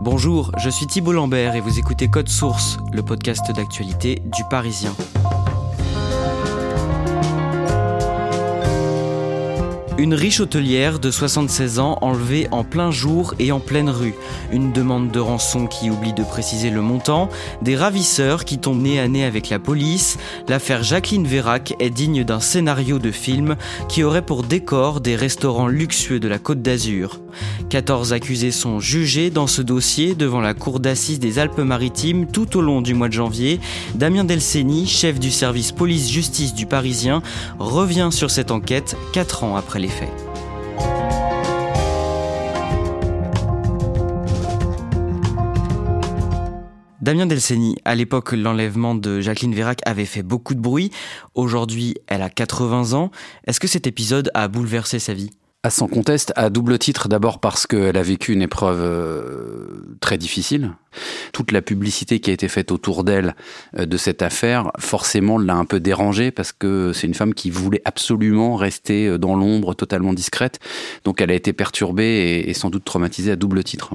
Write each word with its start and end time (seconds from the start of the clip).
Bonjour, 0.00 0.52
je 0.58 0.70
suis 0.70 0.86
Thibault 0.86 1.12
Lambert 1.12 1.56
et 1.56 1.60
vous 1.60 1.80
écoutez 1.80 2.08
Code 2.08 2.28
Source, 2.28 2.78
le 2.92 3.02
podcast 3.02 3.50
d'actualité 3.50 4.22
du 4.26 4.44
Parisien. 4.48 4.94
Une 9.98 10.14
riche 10.14 10.38
hôtelière 10.38 11.00
de 11.00 11.10
76 11.10 11.80
ans 11.80 11.98
enlevée 12.02 12.46
en 12.52 12.62
plein 12.62 12.92
jour 12.92 13.34
et 13.40 13.50
en 13.50 13.58
pleine 13.58 13.90
rue. 13.90 14.14
Une 14.52 14.70
demande 14.70 15.10
de 15.10 15.18
rançon 15.18 15.66
qui 15.66 15.90
oublie 15.90 16.12
de 16.12 16.22
préciser 16.22 16.70
le 16.70 16.80
montant. 16.80 17.28
Des 17.62 17.74
ravisseurs 17.74 18.44
qui 18.44 18.58
tombent 18.58 18.80
nez 18.80 19.00
à 19.00 19.08
nez 19.08 19.24
avec 19.24 19.50
la 19.50 19.58
police. 19.58 20.16
L'affaire 20.46 20.84
Jacqueline 20.84 21.26
Vérac 21.26 21.74
est 21.80 21.90
digne 21.90 22.22
d'un 22.22 22.38
scénario 22.38 23.00
de 23.00 23.10
film 23.10 23.56
qui 23.88 24.04
aurait 24.04 24.22
pour 24.22 24.44
décor 24.44 25.00
des 25.00 25.16
restaurants 25.16 25.66
luxueux 25.66 26.20
de 26.20 26.28
la 26.28 26.38
Côte 26.38 26.62
d'Azur. 26.62 27.18
14 27.68 28.12
accusés 28.12 28.52
sont 28.52 28.78
jugés 28.78 29.30
dans 29.30 29.48
ce 29.48 29.62
dossier 29.62 30.14
devant 30.14 30.40
la 30.40 30.54
cour 30.54 30.78
d'assises 30.78 31.18
des 31.18 31.40
Alpes-Maritimes 31.40 32.26
tout 32.26 32.56
au 32.56 32.60
long 32.60 32.82
du 32.82 32.94
mois 32.94 33.08
de 33.08 33.14
janvier. 33.14 33.58
Damien 33.96 34.24
Delceni, 34.24 34.86
chef 34.86 35.18
du 35.18 35.32
service 35.32 35.72
police-justice 35.72 36.54
du 36.54 36.66
Parisien, 36.66 37.20
revient 37.58 38.10
sur 38.12 38.30
cette 38.30 38.52
enquête 38.52 38.96
4 39.12 39.42
ans 39.42 39.56
après 39.56 39.80
les 39.80 39.87
Damien 47.08 47.24
Delceni, 47.24 47.76
à 47.86 47.94
l'époque, 47.94 48.32
l'enlèvement 48.32 48.94
de 48.94 49.22
Jacqueline 49.22 49.54
Vérac 49.54 49.80
avait 49.86 50.04
fait 50.04 50.22
beaucoup 50.22 50.54
de 50.54 50.60
bruit. 50.60 50.90
Aujourd'hui, 51.34 51.94
elle 52.06 52.20
a 52.20 52.28
80 52.28 52.92
ans. 52.92 53.10
Est-ce 53.46 53.60
que 53.60 53.66
cet 53.66 53.86
épisode 53.86 54.30
a 54.34 54.46
bouleversé 54.46 54.98
sa 54.98 55.14
vie? 55.14 55.30
À 55.64 55.70
sans 55.70 55.88
conteste, 55.88 56.32
à 56.36 56.50
double 56.50 56.78
titre, 56.78 57.08
d'abord 57.08 57.40
parce 57.40 57.66
qu'elle 57.66 57.96
a 57.96 58.02
vécu 58.02 58.32
une 58.32 58.42
épreuve 58.42 58.80
euh, 58.80 59.96
très 60.00 60.16
difficile. 60.16 60.72
Toute 61.32 61.50
la 61.50 61.62
publicité 61.62 62.20
qui 62.20 62.30
a 62.30 62.32
été 62.32 62.46
faite 62.46 62.70
autour 62.70 63.02
d'elle 63.02 63.34
euh, 63.76 63.84
de 63.84 63.96
cette 63.96 64.22
affaire, 64.22 64.70
forcément, 64.78 65.36
l'a 65.36 65.56
un 65.56 65.64
peu 65.64 65.80
dérangée 65.80 66.30
parce 66.30 66.52
que 66.52 66.92
c'est 66.92 67.08
une 67.08 67.14
femme 67.14 67.34
qui 67.34 67.50
voulait 67.50 67.82
absolument 67.84 68.54
rester 68.54 69.08
euh, 69.08 69.18
dans 69.18 69.34
l'ombre, 69.34 69.74
totalement 69.74 70.14
discrète. 70.14 70.60
Donc 71.04 71.20
elle 71.20 71.32
a 71.32 71.34
été 71.34 71.52
perturbée 71.52 72.44
et, 72.46 72.54
sans 72.54 72.70
doute 72.70 72.84
traumatisée 72.84 73.32
à 73.32 73.36
double 73.36 73.64
titre. 73.64 73.92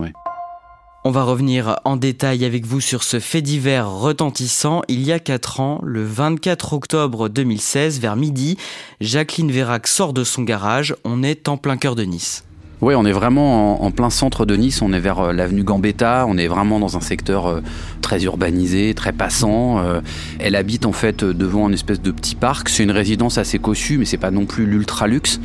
On 1.05 1.11
va 1.11 1.23
revenir 1.23 1.81
en 1.83 1.97
détail 1.97 2.45
avec 2.45 2.65
vous 2.65 2.79
sur 2.79 3.03
ce 3.03 3.19
fait 3.19 3.41
divers 3.41 3.89
retentissant. 3.89 4.83
Il 4.87 5.03
y 5.03 5.11
a 5.11 5.19
4 5.19 5.59
ans, 5.59 5.81
le 5.83 6.05
24 6.05 6.71
octobre 6.71 7.27
2016, 7.27 7.99
vers 7.99 8.15
midi, 8.15 8.57
Jacqueline 9.01 9.51
Vérac 9.51 9.87
sort 9.87 10.13
de 10.13 10.23
son 10.23 10.43
garage. 10.43 10.95
On 11.03 11.21
est 11.21 11.49
en 11.49 11.57
plein 11.57 11.75
cœur 11.75 11.95
de 11.95 12.03
Nice. 12.03 12.45
Oui, 12.81 12.95
on 12.95 13.05
est 13.05 13.13
vraiment 13.13 13.81
en, 13.81 13.91
plein 13.91 14.09
centre 14.09 14.45
de 14.45 14.57
Nice, 14.57 14.81
on 14.81 14.91
est 14.91 14.99
vers 14.99 15.19
euh, 15.19 15.31
l'avenue 15.31 15.63
Gambetta, 15.63 16.25
on 16.27 16.37
est 16.37 16.47
vraiment 16.47 16.81
dans 16.81 16.97
un 16.97 16.99
secteur 16.99 17.47
euh, 17.47 17.61
très 18.01 18.23
urbanisé, 18.23 18.93
très 18.93 19.13
passant. 19.13 19.79
Euh, 19.79 20.01
elle 20.39 20.57
habite 20.57 20.85
en 20.85 20.91
fait 20.91 21.23
devant 21.23 21.69
une 21.69 21.75
espèce 21.75 22.01
de 22.01 22.11
petit 22.11 22.35
parc, 22.35 22.67
c'est 22.67 22.83
une 22.83 22.91
résidence 22.91 23.37
assez 23.37 23.57
cossue, 23.57 23.97
mais 23.97 24.03
c'est 24.03 24.17
pas 24.17 24.31
non 24.31 24.45
plus 24.45 24.65
l'ultra 24.65 25.07
luxe. 25.07 25.39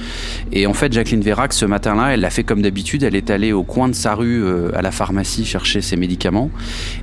Et 0.50 0.66
en 0.66 0.72
fait, 0.72 0.92
Jacqueline 0.92 1.20
Vérac, 1.20 1.52
ce 1.52 1.64
matin-là, 1.64 2.14
elle 2.14 2.20
l'a 2.22 2.30
fait 2.30 2.42
comme 2.42 2.60
d'habitude, 2.60 3.04
elle 3.04 3.14
est 3.14 3.30
allée 3.30 3.52
au 3.52 3.62
coin 3.62 3.86
de 3.86 3.94
sa 3.94 4.16
rue 4.16 4.44
à 4.74 4.82
la 4.82 4.90
pharmacie 4.90 5.44
chercher 5.44 5.80
ses 5.80 5.94
médicaments. 5.94 6.50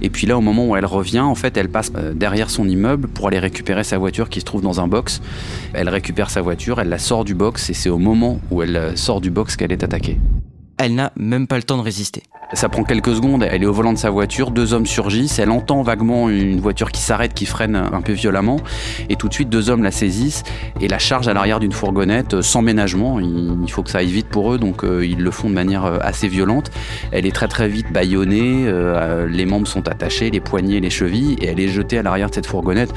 Et 0.02 0.10
puis 0.10 0.28
là, 0.28 0.38
au 0.38 0.42
moment 0.42 0.68
où 0.68 0.76
elle 0.76 0.86
revient, 0.86 1.22
en 1.22 1.36
fait, 1.36 1.56
elle 1.56 1.70
passe 1.70 1.94
derrière 2.14 2.50
son 2.50 2.68
immeuble 2.68 3.08
pour 3.08 3.28
aller 3.28 3.40
récupérer 3.40 3.86
sa 3.86 3.98
voiture 3.98 4.28
qui 4.28 4.42
se 4.42 4.46
trouve 4.46 4.62
dans 4.62 4.82
un 4.82 4.88
box. 4.88 5.22
Elle 5.74 5.88
récupère 5.88 6.30
sa 6.30 6.42
voiture, 6.42 6.82
elle 6.82 6.90
la 6.90 7.00
sort 7.00 7.24
du 7.24 7.36
box 7.36 7.70
et 7.70 7.74
c'est 7.74 7.90
au 7.90 8.00
moment 8.00 8.42
où 8.52 8.62
elle 8.62 8.98
sort 8.98 9.22
du 9.22 9.30
box 9.30 9.56
qu'elle 9.56 9.72
est 9.72 9.84
attaquée 9.84 10.18
elle 10.78 10.96
n'a 10.96 11.12
même 11.16 11.48
pas 11.48 11.58
le 11.58 11.64
temps 11.64 11.78
de 11.78 11.84
résister. 11.84 12.24
Ça 12.54 12.70
prend 12.70 12.84
quelques 12.84 13.16
secondes, 13.16 13.44
elle 13.50 13.64
est 13.64 13.66
au 13.66 13.74
volant 13.74 13.92
de 13.92 13.98
sa 13.98 14.12
voiture, 14.12 14.52
deux 14.52 14.74
hommes 14.74 14.86
surgissent, 14.86 15.40
elle 15.40 15.50
entend 15.50 15.82
vaguement 15.82 16.30
une 16.30 16.60
voiture 16.60 16.92
qui 16.92 17.02
s'arrête, 17.02 17.34
qui 17.34 17.48
freine 17.48 17.76
un 17.76 18.02
peu 18.02 18.14
violemment, 18.14 18.58
et 19.10 19.16
tout 19.16 19.28
de 19.28 19.34
suite 19.34 19.50
deux 19.50 19.72
hommes 19.72 19.82
la 19.82 19.90
saisissent 19.90 20.44
et 20.80 20.88
la 20.88 21.00
chargent 21.00 21.28
à 21.28 21.34
l'arrière 21.34 21.60
d'une 21.60 21.72
fourgonnette 21.72 22.36
euh, 22.36 22.42
sans 22.44 22.62
ménagement. 22.62 23.20
Il 23.20 23.70
faut 23.72 23.82
que 23.82 23.90
ça 23.90 23.98
aille 23.98 24.12
vite 24.12 24.28
pour 24.28 24.54
eux, 24.54 24.60
donc 24.60 24.84
euh, 24.84 25.06
ils 25.06 25.18
le 25.18 25.32
font 25.32 25.50
de 25.50 25.56
manière 25.56 25.86
euh, 25.86 25.98
assez 26.02 26.28
violente. 26.28 26.70
Elle 27.12 27.26
est 27.26 27.34
très 27.34 27.48
très 27.48 27.68
vite 27.68 27.92
bâillonnée, 27.92 28.72
les 29.28 29.46
membres 29.46 29.68
sont 29.68 29.88
attachés, 29.88 30.30
les 30.30 30.40
poignets, 30.40 30.80
les 30.80 30.90
chevilles, 30.90 31.38
et 31.42 31.48
elle 31.48 31.60
est 31.60 31.68
jetée 31.68 31.98
à 31.98 32.04
l'arrière 32.04 32.30
de 32.30 32.36
cette 32.36 32.46
fourgonnette. 32.46 32.94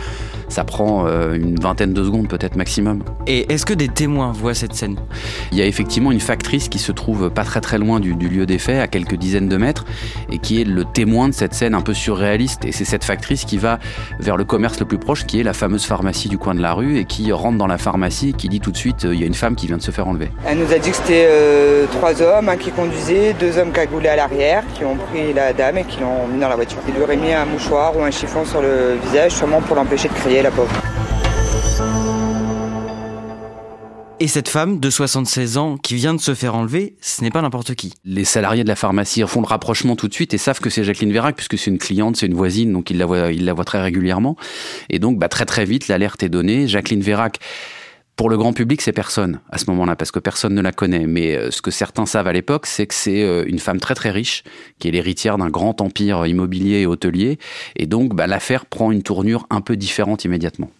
Ça 0.48 0.64
prend 0.64 1.06
une 1.06 1.58
vingtaine 1.60 1.92
de 1.92 2.02
secondes 2.02 2.28
peut-être 2.28 2.56
maximum. 2.56 3.02
Et 3.26 3.52
est-ce 3.52 3.66
que 3.66 3.74
des 3.74 3.88
témoins 3.88 4.32
voient 4.32 4.54
cette 4.54 4.74
scène? 4.74 4.96
Il 5.52 5.58
y 5.58 5.62
a 5.62 5.66
effectivement 5.66 6.10
une 6.10 6.20
factrice 6.20 6.68
qui 6.68 6.78
se 6.78 6.92
trouve 6.92 7.30
pas 7.30 7.44
très 7.44 7.60
très 7.60 7.78
loin 7.78 8.00
du, 8.00 8.14
du 8.14 8.28
lieu 8.28 8.46
des 8.46 8.58
faits, 8.58 8.80
à 8.80 8.86
quelques 8.86 9.16
dizaines 9.16 9.37
de 9.46 9.56
mètres, 9.58 9.84
et 10.32 10.38
qui 10.38 10.60
est 10.60 10.64
le 10.64 10.84
témoin 10.84 11.28
de 11.28 11.34
cette 11.34 11.54
scène 11.54 11.74
un 11.74 11.82
peu 11.82 11.94
surréaliste. 11.94 12.64
Et 12.64 12.72
c'est 12.72 12.86
cette 12.86 13.04
factrice 13.04 13.44
qui 13.44 13.58
va 13.58 13.78
vers 14.18 14.36
le 14.36 14.44
commerce 14.44 14.80
le 14.80 14.86
plus 14.86 14.98
proche, 14.98 15.26
qui 15.26 15.38
est 15.38 15.42
la 15.42 15.52
fameuse 15.52 15.84
pharmacie 15.84 16.28
du 16.28 16.38
coin 16.38 16.54
de 16.54 16.62
la 16.62 16.72
rue, 16.72 16.98
et 16.98 17.04
qui 17.04 17.30
rentre 17.30 17.58
dans 17.58 17.66
la 17.66 17.78
pharmacie 17.78 18.30
et 18.30 18.32
qui 18.32 18.48
dit 18.48 18.60
tout 18.60 18.72
de 18.72 18.76
suite 18.76 19.04
euh, 19.04 19.14
il 19.14 19.20
y 19.20 19.24
a 19.24 19.26
une 19.26 19.34
femme 19.34 19.54
qui 19.54 19.66
vient 19.66 19.76
de 19.76 19.82
se 19.82 19.90
faire 19.90 20.08
enlever. 20.08 20.30
Elle 20.46 20.58
nous 20.58 20.72
a 20.72 20.78
dit 20.78 20.90
que 20.90 20.96
c'était 20.96 21.26
euh, 21.28 21.86
trois 21.92 22.20
hommes, 22.22 22.50
qui 22.58 22.70
conduisait, 22.70 23.34
deux 23.34 23.58
hommes 23.58 23.72
cagoulés 23.72 24.08
à 24.08 24.16
l'arrière, 24.16 24.64
qui 24.74 24.84
ont 24.84 24.96
pris 24.96 25.32
la 25.34 25.52
dame 25.52 25.78
et 25.78 25.84
qui 25.84 26.00
l'ont 26.00 26.26
mis 26.26 26.40
dans 26.40 26.48
la 26.48 26.56
voiture. 26.56 26.78
Ils 26.88 26.94
lui 26.94 27.02
auraient 27.02 27.16
mis 27.16 27.32
un 27.32 27.44
mouchoir 27.44 27.96
ou 27.96 28.02
un 28.02 28.10
chiffon 28.10 28.44
sur 28.44 28.62
le 28.62 28.96
visage, 29.04 29.32
sûrement 29.32 29.60
pour 29.60 29.76
l'empêcher 29.76 30.08
de 30.08 30.14
crier, 30.14 30.42
la 30.42 30.50
pauvre. 30.50 30.72
Et 34.20 34.26
cette 34.26 34.48
femme 34.48 34.80
de 34.80 34.90
76 34.90 35.58
ans 35.58 35.76
qui 35.76 35.94
vient 35.94 36.12
de 36.12 36.20
se 36.20 36.34
faire 36.34 36.56
enlever, 36.56 36.96
ce 37.00 37.22
n'est 37.22 37.30
pas 37.30 37.40
n'importe 37.40 37.76
qui. 37.76 37.94
Les 38.04 38.24
salariés 38.24 38.64
de 38.64 38.68
la 38.68 38.74
pharmacie 38.74 39.22
font 39.28 39.40
le 39.40 39.46
rapprochement 39.46 39.94
tout 39.94 40.08
de 40.08 40.14
suite 40.14 40.34
et 40.34 40.38
savent 40.38 40.58
que 40.58 40.70
c'est 40.70 40.82
Jacqueline 40.82 41.12
Vérac 41.12 41.36
puisque 41.36 41.56
c'est 41.56 41.70
une 41.70 41.78
cliente, 41.78 42.16
c'est 42.16 42.26
une 42.26 42.34
voisine, 42.34 42.72
donc 42.72 42.90
ils 42.90 42.98
la 42.98 43.06
voient, 43.06 43.30
ils 43.30 43.44
la 43.44 43.52
voient 43.52 43.64
très 43.64 43.80
régulièrement. 43.80 44.36
Et 44.90 44.98
donc, 44.98 45.18
bah, 45.18 45.28
très 45.28 45.44
très 45.44 45.64
vite, 45.64 45.86
l'alerte 45.86 46.20
est 46.24 46.28
donnée. 46.28 46.66
Jacqueline 46.66 47.00
Vérac, 47.00 47.38
pour 48.16 48.28
le 48.28 48.36
grand 48.36 48.52
public, 48.52 48.82
c'est 48.82 48.92
personne 48.92 49.38
à 49.50 49.58
ce 49.58 49.66
moment-là, 49.70 49.94
parce 49.94 50.10
que 50.10 50.18
personne 50.18 50.52
ne 50.52 50.62
la 50.62 50.72
connaît. 50.72 51.06
Mais 51.06 51.36
euh, 51.36 51.52
ce 51.52 51.62
que 51.62 51.70
certains 51.70 52.04
savent 52.04 52.26
à 52.26 52.32
l'époque, 52.32 52.66
c'est 52.66 52.88
que 52.88 52.94
c'est 52.94 53.22
euh, 53.22 53.44
une 53.46 53.60
femme 53.60 53.78
très 53.78 53.94
très 53.94 54.10
riche, 54.10 54.42
qui 54.80 54.88
est 54.88 54.90
l'héritière 54.90 55.38
d'un 55.38 55.48
grand 55.48 55.80
empire 55.80 56.26
immobilier 56.26 56.80
et 56.80 56.86
hôtelier. 56.86 57.38
Et 57.76 57.86
donc, 57.86 58.16
bah, 58.16 58.26
l'affaire 58.26 58.66
prend 58.66 58.90
une 58.90 59.04
tournure 59.04 59.46
un 59.48 59.60
peu 59.60 59.76
différente 59.76 60.24
immédiatement. 60.24 60.72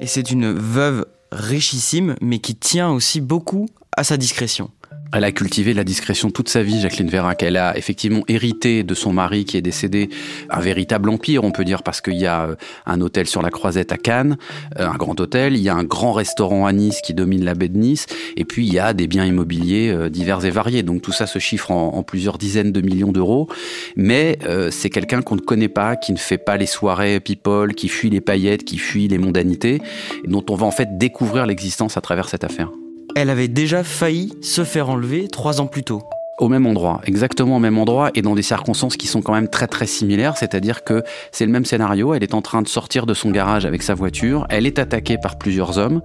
Et 0.00 0.06
c'est 0.06 0.30
une 0.30 0.52
veuve 0.52 1.06
richissime, 1.32 2.14
mais 2.20 2.38
qui 2.38 2.54
tient 2.54 2.90
aussi 2.90 3.20
beaucoup 3.20 3.68
à 3.96 4.04
sa 4.04 4.16
discrétion. 4.16 4.70
Elle 5.14 5.24
a 5.24 5.32
cultivé 5.32 5.72
la 5.72 5.84
discrétion 5.84 6.30
toute 6.30 6.50
sa 6.50 6.62
vie, 6.62 6.80
Jacqueline 6.82 7.08
Vérac. 7.08 7.42
Elle 7.42 7.56
a 7.56 7.78
effectivement 7.78 8.24
hérité 8.28 8.82
de 8.82 8.92
son 8.92 9.10
mari 9.10 9.46
qui 9.46 9.56
est 9.56 9.62
décédé 9.62 10.10
un 10.50 10.60
véritable 10.60 11.08
empire, 11.08 11.44
on 11.44 11.50
peut 11.50 11.64
dire, 11.64 11.82
parce 11.82 12.02
qu'il 12.02 12.18
y 12.18 12.26
a 12.26 12.44
euh, 12.44 12.56
un 12.84 13.00
hôtel 13.00 13.26
sur 13.26 13.40
la 13.40 13.50
Croisette 13.50 13.90
à 13.90 13.96
Cannes, 13.96 14.36
euh, 14.78 14.86
un 14.86 14.96
grand 14.96 15.18
hôtel, 15.18 15.56
il 15.56 15.62
y 15.62 15.70
a 15.70 15.74
un 15.74 15.84
grand 15.84 16.12
restaurant 16.12 16.66
à 16.66 16.74
Nice 16.74 17.00
qui 17.02 17.14
domine 17.14 17.42
la 17.42 17.54
baie 17.54 17.68
de 17.68 17.78
Nice, 17.78 18.06
et 18.36 18.44
puis 18.44 18.66
il 18.66 18.72
y 18.72 18.78
a 18.78 18.92
des 18.92 19.06
biens 19.06 19.24
immobiliers 19.24 19.88
euh, 19.88 20.10
divers 20.10 20.44
et 20.44 20.50
variés. 20.50 20.82
Donc 20.82 21.00
tout 21.00 21.12
ça 21.12 21.26
se 21.26 21.38
chiffre 21.38 21.70
en, 21.70 22.02
plusieurs 22.02 22.36
dizaines 22.36 22.72
de 22.72 22.80
millions 22.82 23.12
d'euros. 23.12 23.48
Mais 23.96 24.38
c'est 24.70 24.88
quelqu'un 24.90 25.20
qu'on 25.22 25.36
ne 25.36 25.40
connaît 25.40 25.68
pas, 25.68 25.96
qui 25.96 26.12
ne 26.12 26.16
fait 26.16 26.38
pas 26.38 26.56
les 26.56 26.66
soirées 26.66 27.20
people, 27.20 27.74
qui 27.74 27.88
fuit 27.88 28.10
les 28.10 28.20
paillettes, 28.20 28.64
qui 28.64 28.78
fuit 28.78 29.08
les 29.08 29.18
mondanités, 29.18 29.82
dont 30.26 30.44
on 30.48 30.54
va 30.54 30.66
en 30.66 30.70
fait 30.70 30.96
découvrir 30.96 31.46
l'existence 31.46 31.96
à 31.96 32.00
travers 32.00 32.28
cette 32.28 32.44
affaire 32.44 32.70
elle 33.18 33.30
avait 33.30 33.48
déjà 33.48 33.82
failli 33.82 34.32
se 34.42 34.62
faire 34.62 34.90
enlever 34.90 35.26
trois 35.26 35.60
ans 35.60 35.66
plus 35.66 35.82
tôt. 35.82 36.08
Au 36.38 36.48
même 36.48 36.66
endroit, 36.66 37.00
exactement 37.04 37.56
au 37.56 37.58
même 37.58 37.78
endroit 37.78 38.10
et 38.14 38.22
dans 38.22 38.36
des 38.36 38.42
circonstances 38.42 38.96
qui 38.96 39.08
sont 39.08 39.22
quand 39.22 39.32
même 39.32 39.48
très 39.48 39.66
très 39.66 39.86
similaires, 39.86 40.36
c'est-à-dire 40.36 40.84
que 40.84 41.02
c'est 41.32 41.44
le 41.44 41.50
même 41.50 41.64
scénario, 41.64 42.14
elle 42.14 42.22
est 42.22 42.34
en 42.34 42.42
train 42.42 42.62
de 42.62 42.68
sortir 42.68 43.06
de 43.06 43.14
son 43.14 43.32
garage 43.32 43.66
avec 43.66 43.82
sa 43.82 43.94
voiture, 43.94 44.46
elle 44.48 44.64
est 44.64 44.78
attaquée 44.78 45.18
par 45.20 45.36
plusieurs 45.36 45.78
hommes, 45.78 46.00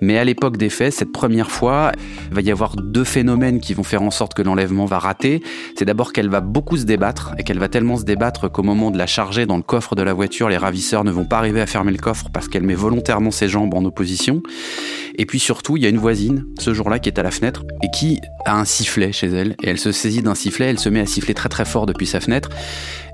mais 0.00 0.18
à 0.18 0.24
l'époque 0.24 0.56
des 0.56 0.70
faits, 0.70 0.92
cette 0.92 1.12
première 1.12 1.52
fois, 1.52 1.92
il 2.28 2.34
va 2.34 2.40
y 2.40 2.50
avoir 2.50 2.74
deux 2.74 3.04
phénomènes 3.04 3.60
qui 3.60 3.74
vont 3.74 3.84
faire 3.84 4.02
en 4.02 4.10
sorte 4.10 4.34
que 4.34 4.42
l'enlèvement 4.42 4.86
va 4.86 4.98
rater. 4.98 5.40
C'est 5.78 5.84
d'abord 5.84 6.12
qu'elle 6.12 6.28
va 6.28 6.40
beaucoup 6.40 6.76
se 6.76 6.84
débattre 6.84 7.34
et 7.38 7.44
qu'elle 7.44 7.58
va 7.58 7.68
tellement 7.68 7.96
se 7.96 8.04
débattre 8.04 8.50
qu'au 8.50 8.64
moment 8.64 8.90
de 8.90 8.98
la 8.98 9.06
charger 9.06 9.46
dans 9.46 9.56
le 9.56 9.62
coffre 9.62 9.94
de 9.94 10.02
la 10.02 10.14
voiture, 10.14 10.48
les 10.48 10.56
ravisseurs 10.56 11.04
ne 11.04 11.12
vont 11.12 11.24
pas 11.24 11.38
arriver 11.38 11.60
à 11.60 11.66
fermer 11.66 11.92
le 11.92 11.98
coffre 11.98 12.26
parce 12.32 12.48
qu'elle 12.48 12.64
met 12.64 12.74
volontairement 12.74 13.30
ses 13.30 13.48
jambes 13.48 13.74
en 13.74 13.84
opposition. 13.84 14.42
Et 15.14 15.26
puis 15.26 15.38
surtout, 15.38 15.76
il 15.76 15.82
y 15.82 15.86
a 15.86 15.88
une 15.88 15.98
voisine 15.98 16.44
ce 16.58 16.74
jour-là 16.74 16.98
qui 16.98 17.08
est 17.08 17.18
à 17.18 17.22
la 17.22 17.30
fenêtre 17.30 17.64
et 17.82 17.90
qui 17.90 18.20
a 18.44 18.58
un 18.58 18.64
sifflet 18.64 19.12
chez 19.12 19.28
elle. 19.28 19.56
Et 19.62 19.68
elle 19.68 19.75
se 19.78 19.92
saisit 19.92 20.22
d'un 20.22 20.34
sifflet, 20.34 20.66
elle 20.66 20.78
se 20.78 20.88
met 20.88 21.00
à 21.00 21.06
siffler 21.06 21.34
très 21.34 21.48
très 21.48 21.64
fort 21.64 21.86
depuis 21.86 22.06
sa 22.06 22.20
fenêtre. 22.20 22.50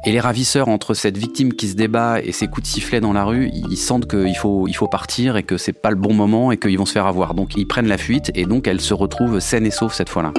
Et 0.04 0.12
les 0.12 0.20
ravisseurs, 0.20 0.68
entre 0.68 0.94
cette 0.94 1.16
victime 1.16 1.52
qui 1.52 1.68
se 1.68 1.74
débat 1.74 2.20
et 2.20 2.32
ses 2.32 2.48
coups 2.48 2.62
de 2.62 2.72
sifflet 2.72 3.00
dans 3.00 3.12
la 3.12 3.24
rue, 3.24 3.50
ils 3.52 3.76
sentent 3.76 4.08
qu'il 4.08 4.36
faut, 4.36 4.66
il 4.66 4.74
faut 4.74 4.88
partir 4.88 5.36
et 5.36 5.44
que 5.44 5.56
c'est 5.56 5.72
pas 5.72 5.90
le 5.90 5.96
bon 5.96 6.12
moment 6.12 6.50
et 6.50 6.56
qu'ils 6.56 6.78
vont 6.78 6.86
se 6.86 6.92
faire 6.92 7.06
avoir. 7.06 7.34
Donc 7.34 7.54
ils 7.56 7.66
prennent 7.66 7.88
la 7.88 7.98
fuite 7.98 8.32
et 8.34 8.44
donc 8.44 8.66
elle 8.66 8.80
se 8.80 8.94
retrouve 8.94 9.38
saine 9.38 9.66
et 9.66 9.70
sauve 9.70 9.94
cette 9.94 10.08
fois-là. 10.08 10.32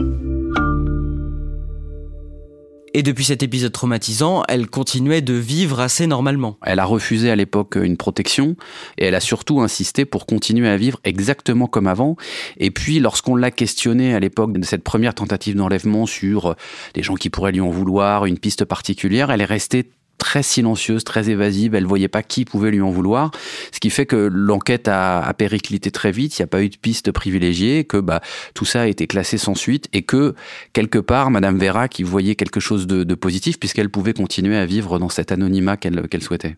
Et 2.96 3.02
depuis 3.02 3.24
cet 3.24 3.42
épisode 3.42 3.72
traumatisant, 3.72 4.44
elle 4.48 4.68
continuait 4.68 5.22
de 5.22 5.34
vivre 5.34 5.80
assez 5.80 6.06
normalement. 6.06 6.58
Elle 6.64 6.78
a 6.78 6.86
refusé 6.86 7.32
à 7.32 7.36
l'époque 7.36 7.76
une 7.76 7.98
protection 7.98 8.56
et 9.00 9.06
elle 9.06 9.16
a 9.16 9.20
surtout 9.20 9.62
insisté 9.62 10.06
pour 10.06 10.28
continuer 10.28 10.70
à 10.70 10.78
vivre 10.78 11.00
exactement 11.04 11.66
comme 11.66 11.88
avant. 11.88 12.18
Et 12.58 12.70
puis 12.70 13.00
lorsqu'on 13.00 13.36
l'a 13.36 13.50
questionnée 13.50 14.14
à 14.14 14.20
l'époque 14.20 14.54
de 14.54 14.64
cette 14.64 14.84
première 14.84 15.16
tentative 15.16 15.56
d'enlèvement 15.56 16.06
sur 16.06 16.56
des 16.94 17.02
gens 17.02 17.16
qui 17.16 17.32
pourraient 17.32 17.52
lui 17.52 17.62
en 17.62 17.72
vouloir, 17.72 18.28
une 18.28 18.38
piste 18.38 18.64
particulière, 18.64 19.32
elle 19.32 19.42
est 19.42 19.46
restée 19.46 19.90
très 20.18 20.44
silencieuse, 20.44 21.04
très 21.04 21.30
évasive. 21.30 21.76
Elle 21.76 21.86
voyait 21.86 22.08
pas 22.08 22.24
qui 22.24 22.46
pouvait 22.46 22.72
lui 22.72 22.82
en 22.82 22.90
vouloir. 22.90 23.32
Ce 23.72 23.80
qui 23.80 23.90
fait 23.90 24.06
que 24.06 24.16
l'enquête 24.32 24.88
a, 24.88 25.34
périclité 25.38 25.92
très 25.92 26.12
vite. 26.12 26.38
Il 26.38 26.42
n'y 26.42 26.46
a 26.46 26.48
pas 26.48 26.64
eu 26.64 26.70
de 26.70 26.78
piste 26.78 27.12
privilégiée, 27.12 27.84
que 27.84 27.98
bah, 27.98 28.22
tout 28.54 28.66
ça 28.66 28.82
a 28.82 28.88
été 28.88 29.08
classé 29.08 29.38
sans 29.38 29.56
suite 29.56 29.88
et 29.94 30.04
que 30.04 30.36
quelque 30.74 31.00
part, 31.00 31.32
Madame 31.32 31.58
Vera 31.58 31.88
qui 31.88 32.04
voyait 32.04 32.36
quelque 32.36 32.60
chose 32.60 32.88
de, 32.88 33.14
positif 33.16 33.60
puisqu'elle 33.60 33.90
pouvait 33.90 34.14
continuer 34.14 34.58
à 34.58 34.66
vivre 34.66 35.00
dans 35.00 35.10
cet 35.10 35.32
anonymat 35.32 35.78
qu'elle 35.78 36.24
souhaitait. 36.24 36.58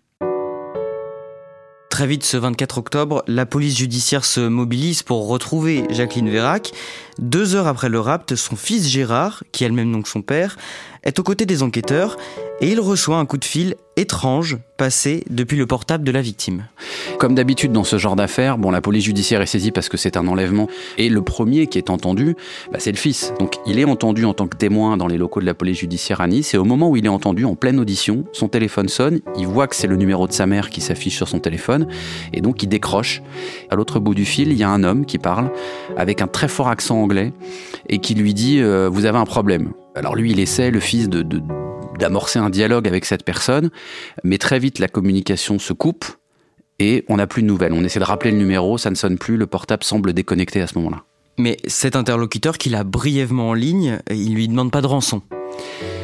Très 1.95 2.07
vite, 2.07 2.25
ce 2.25 2.35
24 2.35 2.77
octobre, 2.77 3.23
la 3.25 3.45
police 3.45 3.77
judiciaire 3.77 4.25
se 4.25 4.41
mobilise 4.41 5.01
pour 5.01 5.29
retrouver 5.29 5.85
Jacqueline 5.91 6.29
Vérac. 6.29 6.73
Deux 7.19 7.55
heures 7.55 7.67
après 7.67 7.87
le 7.87 8.01
rapt, 8.01 8.35
son 8.35 8.57
fils 8.57 8.89
Gérard, 8.89 9.43
qui 9.53 9.63
est 9.63 9.67
elle-même 9.67 9.93
donc 9.93 10.09
son 10.09 10.21
père, 10.21 10.57
est 11.05 11.19
aux 11.19 11.23
côtés 11.23 11.45
des 11.45 11.63
enquêteurs 11.63 12.17
et 12.61 12.71
il 12.71 12.79
reçoit 12.79 13.17
un 13.17 13.25
coup 13.25 13.37
de 13.37 13.45
fil 13.45 13.75
étrange 13.97 14.57
passé 14.77 15.23
depuis 15.29 15.57
le 15.57 15.65
portable 15.65 16.03
de 16.03 16.11
la 16.11 16.21
victime. 16.21 16.67
Comme 17.17 17.35
d'habitude 17.35 17.71
dans 17.71 17.83
ce 17.83 17.97
genre 17.97 18.15
d'affaires, 18.15 18.57
bon, 18.57 18.71
la 18.71 18.81
police 18.81 19.05
judiciaire 19.05 19.41
est 19.41 19.45
saisie 19.45 19.71
parce 19.71 19.87
que 19.87 19.97
c'est 19.97 20.17
un 20.17 20.27
enlèvement 20.27 20.67
et 20.97 21.07
le 21.07 21.21
premier 21.21 21.67
qui 21.67 21.77
est 21.77 21.89
entendu, 21.89 22.35
bah, 22.71 22.79
c'est 22.79 22.91
le 22.91 22.97
fils. 22.97 23.33
Donc 23.39 23.55
il 23.65 23.79
est 23.79 23.85
entendu 23.85 24.25
en 24.25 24.33
tant 24.33 24.47
que 24.47 24.57
témoin 24.57 24.97
dans 24.97 25.07
les 25.07 25.17
locaux 25.17 25.39
de 25.39 25.45
la 25.45 25.53
police 25.53 25.79
judiciaire 25.79 26.21
à 26.21 26.27
Nice 26.27 26.53
et 26.53 26.57
au 26.57 26.65
moment 26.65 26.89
où 26.89 26.97
il 26.97 27.05
est 27.05 27.09
entendu 27.09 27.45
en 27.45 27.55
pleine 27.55 27.79
audition, 27.79 28.25
son 28.33 28.47
téléphone 28.47 28.89
sonne, 28.89 29.19
il 29.37 29.47
voit 29.47 29.67
que 29.67 29.75
c'est 29.75 29.87
le 29.87 29.95
numéro 29.95 30.27
de 30.27 30.33
sa 30.33 30.45
mère 30.45 30.69
qui 30.69 30.81
s'affiche 30.81 31.15
sur 31.15 31.27
son 31.27 31.39
téléphone 31.39 31.87
et 32.33 32.41
donc 32.41 32.63
il 32.63 32.67
décroche. 32.67 33.21
À 33.69 33.75
l'autre 33.75 33.99
bout 33.99 34.15
du 34.15 34.25
fil, 34.25 34.51
il 34.51 34.57
y 34.57 34.63
a 34.63 34.69
un 34.69 34.83
homme 34.83 35.05
qui 35.05 35.19
parle 35.19 35.51
avec 35.97 36.21
un 36.21 36.27
très 36.27 36.47
fort 36.47 36.67
accent 36.67 37.01
anglais 37.01 37.31
et 37.89 37.99
qui 37.99 38.15
lui 38.15 38.33
dit 38.33 38.59
euh, 38.59 38.89
vous 38.91 39.05
avez 39.05 39.17
un 39.17 39.25
problème. 39.25 39.71
Alors 39.95 40.15
lui, 40.15 40.31
il 40.31 40.39
essaie, 40.39 40.71
le 40.71 40.81
fils, 40.81 41.07
de, 41.07 41.25
d'amorcer 41.97 42.37
un 42.37 42.49
dialogue 42.49 42.87
avec 42.87 43.05
cette 43.05 43.23
personne, 43.23 43.69
mais 44.23 44.37
très 44.37 44.59
vite 44.59 44.79
la 44.79 44.89
communication 44.89 45.57
se 45.57 45.71
coupe 45.71 46.05
et 46.79 47.05
on 47.07 47.15
n'a 47.15 47.27
plus 47.27 47.41
de 47.41 47.47
nouvelles. 47.47 47.71
On 47.71 47.83
essaie 47.83 47.99
de 47.99 48.05
rappeler 48.05 48.31
le 48.31 48.37
numéro, 48.37 48.77
ça 48.77 48.89
ne 48.89 48.95
sonne 48.95 49.17
plus, 49.17 49.37
le 49.37 49.47
portable 49.47 49.83
semble 49.83 50.11
déconnecté 50.11 50.61
à 50.61 50.67
ce 50.67 50.77
moment-là. 50.77 51.03
Mais 51.37 51.57
cet 51.65 51.95
interlocuteur 51.95 52.57
qu'il 52.57 52.75
a 52.75 52.83
brièvement 52.83 53.49
en 53.49 53.53
ligne, 53.53 53.99
il 54.09 54.35
lui 54.35 54.47
demande 54.47 54.71
pas 54.71 54.81
de 54.81 54.87
rançon. 54.87 55.21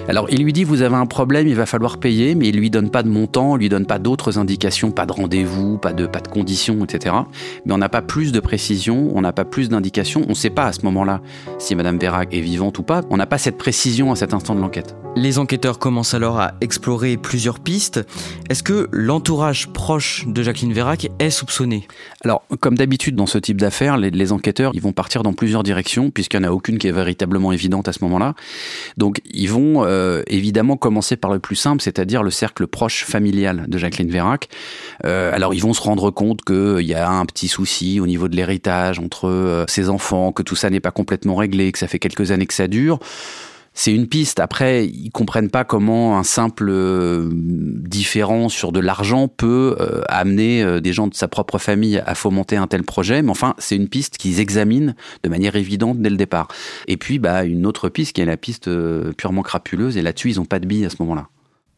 Alors 0.07 0.27
il 0.29 0.43
lui 0.43 0.51
dit 0.51 0.63
vous 0.63 0.81
avez 0.81 0.95
un 0.95 1.05
problème, 1.05 1.47
il 1.47 1.55
va 1.55 1.65
falloir 1.65 1.97
payer, 1.97 2.35
mais 2.35 2.49
il 2.49 2.57
lui 2.57 2.69
donne 2.69 2.89
pas 2.89 3.03
de 3.03 3.09
montant, 3.09 3.55
il 3.55 3.61
lui 3.61 3.69
donne 3.69 3.85
pas 3.85 3.99
d'autres 3.99 4.37
indications, 4.37 4.91
pas 4.91 5.05
de 5.05 5.13
rendez-vous, 5.13 5.77
pas 5.77 5.93
de 5.93 6.05
pas 6.05 6.19
de 6.19 6.27
conditions, 6.27 6.83
etc. 6.83 7.15
Mais 7.65 7.73
on 7.73 7.77
n'a 7.77 7.89
pas 7.89 8.01
plus 8.01 8.31
de 8.31 8.39
précision, 8.39 9.11
on 9.13 9.21
n'a 9.21 9.31
pas 9.31 9.45
plus 9.45 9.69
d'indications, 9.69 10.23
on 10.25 10.31
ne 10.31 10.35
sait 10.35 10.49
pas 10.49 10.65
à 10.65 10.73
ce 10.73 10.81
moment-là 10.83 11.21
si 11.59 11.75
Madame 11.75 11.97
Vérac 11.97 12.33
est 12.33 12.41
vivante 12.41 12.79
ou 12.79 12.83
pas. 12.83 13.01
On 13.09 13.17
n'a 13.17 13.27
pas 13.27 13.37
cette 13.37 13.57
précision 13.57 14.11
à 14.11 14.15
cet 14.15 14.33
instant 14.33 14.55
de 14.55 14.59
l'enquête. 14.59 14.95
Les 15.17 15.39
enquêteurs 15.39 15.77
commencent 15.77 16.13
alors 16.13 16.39
à 16.39 16.53
explorer 16.61 17.17
plusieurs 17.17 17.59
pistes. 17.59 17.99
Est-ce 18.49 18.63
que 18.63 18.87
l'entourage 18.93 19.67
proche 19.67 20.25
de 20.25 20.41
Jacqueline 20.41 20.71
Vérac 20.71 21.09
est 21.19 21.29
soupçonné? 21.29 21.85
Alors, 22.23 22.43
comme 22.61 22.77
d'habitude 22.77 23.15
dans 23.15 23.25
ce 23.25 23.37
type 23.37 23.59
d'affaires, 23.59 23.97
les, 23.97 24.09
les, 24.09 24.31
enquêteurs 24.31 24.71
ils 24.73 24.81
vont 24.81 24.93
partir 24.93 25.21
dans 25.23 25.33
plusieurs 25.33 25.63
directions, 25.63 26.11
puisqu'il 26.11 26.39
n'y 26.39 26.45
en 26.45 26.49
a 26.49 26.53
aucune 26.53 26.77
qui 26.77 26.87
est 26.87 26.93
véritablement 26.93 27.51
évidente 27.51 27.89
à 27.89 27.93
ce 27.93 27.99
moment-là. 28.03 28.35
Donc, 28.95 29.19
ils 29.33 29.49
vont 29.49 29.83
euh, 29.91 30.23
évidemment 30.27 30.77
commencer 30.77 31.17
par 31.17 31.31
le 31.31 31.39
plus 31.39 31.55
simple, 31.55 31.81
c'est-à-dire 31.81 32.23
le 32.23 32.31
cercle 32.31 32.67
proche 32.67 33.03
familial 33.05 33.65
de 33.67 33.77
Jacqueline 33.77 34.09
Vérac. 34.09 34.49
Euh, 35.05 35.31
alors, 35.33 35.53
ils 35.53 35.61
vont 35.61 35.73
se 35.73 35.81
rendre 35.81 36.11
compte 36.11 36.43
qu'il 36.43 36.85
y 36.85 36.93
a 36.93 37.09
un 37.09 37.25
petit 37.25 37.47
souci 37.47 37.99
au 37.99 38.07
niveau 38.07 38.27
de 38.27 38.35
l'héritage 38.35 38.99
entre 38.99 39.27
euh, 39.27 39.65
ses 39.67 39.89
enfants, 39.89 40.31
que 40.31 40.43
tout 40.43 40.55
ça 40.55 40.69
n'est 40.69 40.79
pas 40.79 40.91
complètement 40.91 41.35
réglé, 41.35 41.71
que 41.71 41.79
ça 41.79 41.87
fait 41.87 41.99
quelques 41.99 42.31
années 42.31 42.47
que 42.47 42.53
ça 42.53 42.67
dure 42.67 42.99
c'est 43.73 43.93
une 43.93 44.07
piste. 44.07 44.39
Après, 44.39 44.85
ils 44.85 45.11
comprennent 45.11 45.49
pas 45.49 45.63
comment 45.63 46.17
un 46.17 46.23
simple 46.23 46.67
euh, 46.69 47.29
différent 47.31 48.49
sur 48.49 48.71
de 48.71 48.79
l'argent 48.79 49.27
peut 49.29 49.77
euh, 49.79 50.01
amener 50.07 50.61
euh, 50.61 50.81
des 50.81 50.91
gens 50.91 51.07
de 51.07 51.13
sa 51.13 51.27
propre 51.27 51.57
famille 51.57 52.01
à 52.05 52.13
fomenter 52.13 52.57
un 52.57 52.67
tel 52.67 52.83
projet. 52.83 53.21
Mais 53.21 53.31
enfin, 53.31 53.55
c'est 53.59 53.77
une 53.77 53.87
piste 53.87 54.17
qu'ils 54.17 54.39
examinent 54.39 54.93
de 55.23 55.29
manière 55.29 55.55
évidente 55.55 55.99
dès 55.99 56.09
le 56.09 56.17
départ. 56.17 56.49
Et 56.87 56.97
puis, 56.97 57.17
bah, 57.17 57.45
une 57.45 57.65
autre 57.65 57.87
piste 57.87 58.13
qui 58.13 58.21
est 58.21 58.25
la 58.25 58.37
piste 58.37 58.69
purement 59.13 59.41
crapuleuse. 59.41 59.95
Et 59.95 60.01
là-dessus, 60.01 60.29
ils 60.31 60.39
ont 60.39 60.45
pas 60.45 60.59
de 60.59 60.65
billes 60.65 60.85
à 60.85 60.89
ce 60.89 60.97
moment-là. 60.99 61.29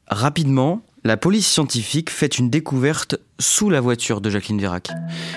Rapidement, 0.08 0.82
la 1.04 1.18
police 1.18 1.48
scientifique 1.48 2.10
fait 2.10 2.40
une 2.40 2.50
découverte 2.50 3.18
sous 3.40 3.70
la 3.70 3.82
voiture 3.82 4.22
de 4.22 4.30
Jacqueline 4.30 4.60
Vérac. 4.60 4.90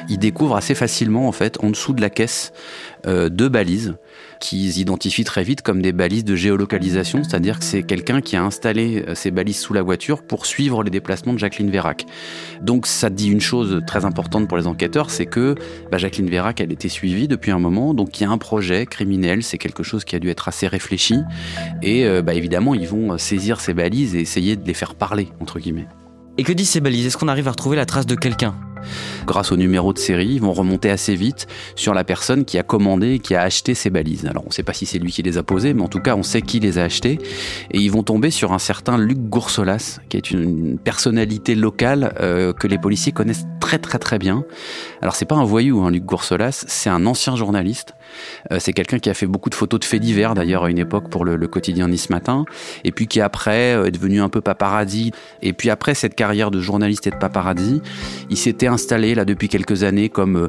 Ils 0.08 0.18
découvrent 0.18 0.56
assez 0.56 0.74
facilement, 0.74 1.28
en 1.28 1.32
fait, 1.32 1.58
en 1.62 1.70
dessous 1.70 1.92
de 1.92 2.00
la 2.00 2.10
caisse, 2.10 2.52
euh, 3.06 3.28
deux 3.28 3.48
balises 3.48 3.96
qu'ils 4.40 4.78
identifient 4.78 5.24
très 5.24 5.42
vite 5.42 5.62
comme 5.62 5.80
des 5.80 5.92
balises 5.92 6.24
de 6.24 6.34
géolocalisation, 6.34 7.22
c'est-à-dire 7.24 7.58
que 7.58 7.64
c'est 7.64 7.82
quelqu'un 7.82 8.20
qui 8.20 8.36
a 8.36 8.42
installé 8.42 9.04
euh, 9.08 9.14
ces 9.14 9.30
balises 9.30 9.58
sous 9.58 9.72
la 9.72 9.82
voiture 9.82 10.22
pour 10.22 10.46
suivre 10.46 10.82
les 10.82 10.90
déplacements 10.90 11.32
de 11.32 11.38
Jacqueline 11.38 11.70
Vérac. 11.70 12.04
Donc 12.60 12.86
ça 12.86 13.10
dit 13.10 13.30
une 13.30 13.40
chose 13.40 13.80
très 13.86 14.04
importante 14.04 14.48
pour 14.48 14.58
les 14.58 14.66
enquêteurs, 14.66 15.10
c'est 15.10 15.26
que 15.26 15.54
bah, 15.90 15.98
Jacqueline 15.98 16.28
Vérac, 16.28 16.60
elle 16.60 16.72
était 16.72 16.88
suivie 16.88 17.28
depuis 17.28 17.50
un 17.50 17.58
moment, 17.58 17.94
donc 17.94 18.20
il 18.20 18.24
y 18.24 18.26
a 18.26 18.30
un 18.30 18.38
projet 18.38 18.86
criminel, 18.86 19.42
c'est 19.42 19.58
quelque 19.58 19.82
chose 19.82 20.04
qui 20.04 20.16
a 20.16 20.18
dû 20.18 20.28
être 20.28 20.48
assez 20.48 20.66
réfléchi, 20.66 21.16
et 21.82 22.04
euh, 22.04 22.22
bah, 22.22 22.34
évidemment 22.34 22.74
ils 22.74 22.88
vont 22.88 23.16
saisir 23.18 23.60
ces 23.60 23.74
balises 23.74 24.14
et 24.14 24.20
essayer 24.20 24.56
de 24.56 24.66
les 24.66 24.74
faire 24.74 24.94
parler, 24.94 25.28
entre 25.40 25.58
guillemets. 25.58 25.86
Et 26.38 26.44
que 26.44 26.52
disent 26.52 26.70
ces 26.70 26.80
balises 26.80 27.06
Est-ce 27.06 27.16
qu'on 27.16 27.28
arrive 27.28 27.48
à 27.48 27.52
retrouver 27.52 27.76
la 27.76 27.86
trace 27.86 28.06
de 28.06 28.14
quelqu'un? 28.14 28.54
Grâce 29.26 29.52
au 29.52 29.56
numéro 29.56 29.92
de 29.92 29.98
série, 29.98 30.28
ils 30.34 30.40
vont 30.40 30.52
remonter 30.52 30.90
assez 30.90 31.14
vite 31.14 31.46
sur 31.74 31.94
la 31.94 32.04
personne 32.04 32.44
qui 32.44 32.58
a 32.58 32.62
commandé 32.62 33.14
et 33.14 33.18
qui 33.18 33.34
a 33.34 33.42
acheté 33.42 33.74
ces 33.74 33.90
balises. 33.90 34.26
Alors 34.26 34.44
on 34.44 34.48
ne 34.48 34.52
sait 34.52 34.62
pas 34.62 34.72
si 34.72 34.86
c'est 34.86 34.98
lui 34.98 35.12
qui 35.12 35.22
les 35.22 35.38
a 35.38 35.42
posées, 35.42 35.74
mais 35.74 35.82
en 35.82 35.88
tout 35.88 36.00
cas 36.00 36.16
on 36.16 36.22
sait 36.22 36.42
qui 36.42 36.60
les 36.60 36.78
a 36.78 36.84
achetées. 36.84 37.18
Et 37.70 37.78
ils 37.78 37.90
vont 37.90 38.02
tomber 38.02 38.30
sur 38.30 38.52
un 38.52 38.58
certain 38.58 38.98
Luc 38.98 39.18
Goursolas, 39.18 39.98
qui 40.08 40.16
est 40.16 40.30
une 40.30 40.78
personnalité 40.78 41.54
locale 41.54 42.14
euh, 42.20 42.52
que 42.52 42.66
les 42.66 42.78
policiers 42.78 43.12
connaissent 43.12 43.46
très 43.60 43.78
très 43.78 43.98
très 43.98 44.18
bien. 44.18 44.44
Alors 45.02 45.16
c'est 45.16 45.24
pas 45.24 45.36
un 45.36 45.44
voyou, 45.44 45.82
hein, 45.82 45.90
Luc 45.90 46.04
Goursolas, 46.04 46.64
c'est 46.66 46.90
un 46.90 47.06
ancien 47.06 47.36
journaliste. 47.36 47.94
Euh, 48.52 48.58
c'est 48.60 48.72
quelqu'un 48.72 48.98
qui 48.98 49.10
a 49.10 49.14
fait 49.14 49.26
beaucoup 49.26 49.50
de 49.50 49.54
photos 49.54 49.80
de 49.80 49.84
faits 49.84 50.00
divers 50.00 50.34
d'ailleurs 50.34 50.64
à 50.64 50.70
une 50.70 50.78
époque 50.78 51.10
pour 51.10 51.24
le, 51.24 51.36
le, 51.36 51.48
quotidien 51.48 51.88
Nice 51.88 52.10
Matin, 52.10 52.44
et 52.84 52.92
puis 52.92 53.06
qui 53.06 53.20
après 53.20 53.74
euh, 53.74 53.86
est 53.86 53.90
devenu 53.90 54.20
un 54.20 54.28
peu 54.28 54.40
paparazzi. 54.40 55.12
Et 55.42 55.52
puis 55.52 55.70
après 55.70 55.94
cette 55.94 56.14
carrière 56.14 56.50
de 56.50 56.60
journaliste 56.60 57.06
et 57.06 57.10
de 57.10 57.16
paparazzi, 57.16 57.82
il 58.30 58.36
s'était 58.36 58.65
installé 58.66 59.14
là 59.14 59.24
depuis 59.24 59.48
quelques 59.48 59.82
années 59.82 60.08
comme 60.08 60.36
euh, 60.36 60.48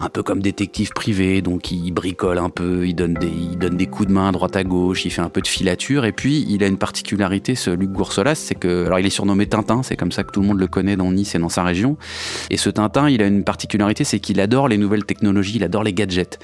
un 0.00 0.08
peu 0.08 0.22
comme 0.22 0.40
détective 0.40 0.92
privé, 0.92 1.42
donc 1.42 1.70
il 1.70 1.92
bricole 1.92 2.38
un 2.38 2.48
peu, 2.48 2.88
il 2.88 2.94
donne 2.94 3.14
des, 3.14 3.28
il 3.28 3.58
donne 3.58 3.76
des 3.76 3.86
coups 3.86 4.08
de 4.08 4.12
main 4.14 4.28
à 4.28 4.32
droite 4.32 4.56
à 4.56 4.64
gauche, 4.64 5.04
il 5.04 5.10
fait 5.10 5.20
un 5.20 5.28
peu 5.28 5.42
de 5.42 5.46
filature, 5.46 6.06
et 6.06 6.12
puis 6.12 6.46
il 6.48 6.64
a 6.64 6.66
une 6.66 6.78
particularité, 6.78 7.54
ce 7.54 7.70
Luc 7.70 7.90
Goursolas, 7.90 8.34
c'est 8.34 8.54
que, 8.54 8.86
alors 8.86 8.98
il 8.98 9.04
est 9.04 9.10
surnommé 9.10 9.46
Tintin, 9.46 9.82
c'est 9.82 9.96
comme 9.96 10.10
ça 10.10 10.24
que 10.24 10.32
tout 10.32 10.40
le 10.40 10.46
monde 10.46 10.58
le 10.58 10.66
connaît 10.66 10.96
dans 10.96 11.12
Nice 11.12 11.34
et 11.34 11.38
dans 11.38 11.50
sa 11.50 11.64
région, 11.64 11.98
et 12.48 12.56
ce 12.56 12.70
Tintin, 12.70 13.10
il 13.10 13.22
a 13.22 13.26
une 13.26 13.44
particularité, 13.44 14.04
c'est 14.04 14.20
qu'il 14.20 14.40
adore 14.40 14.68
les 14.68 14.78
nouvelles 14.78 15.04
technologies, 15.04 15.56
il 15.56 15.64
adore 15.64 15.84
les 15.84 15.92
gadgets. 15.92 16.38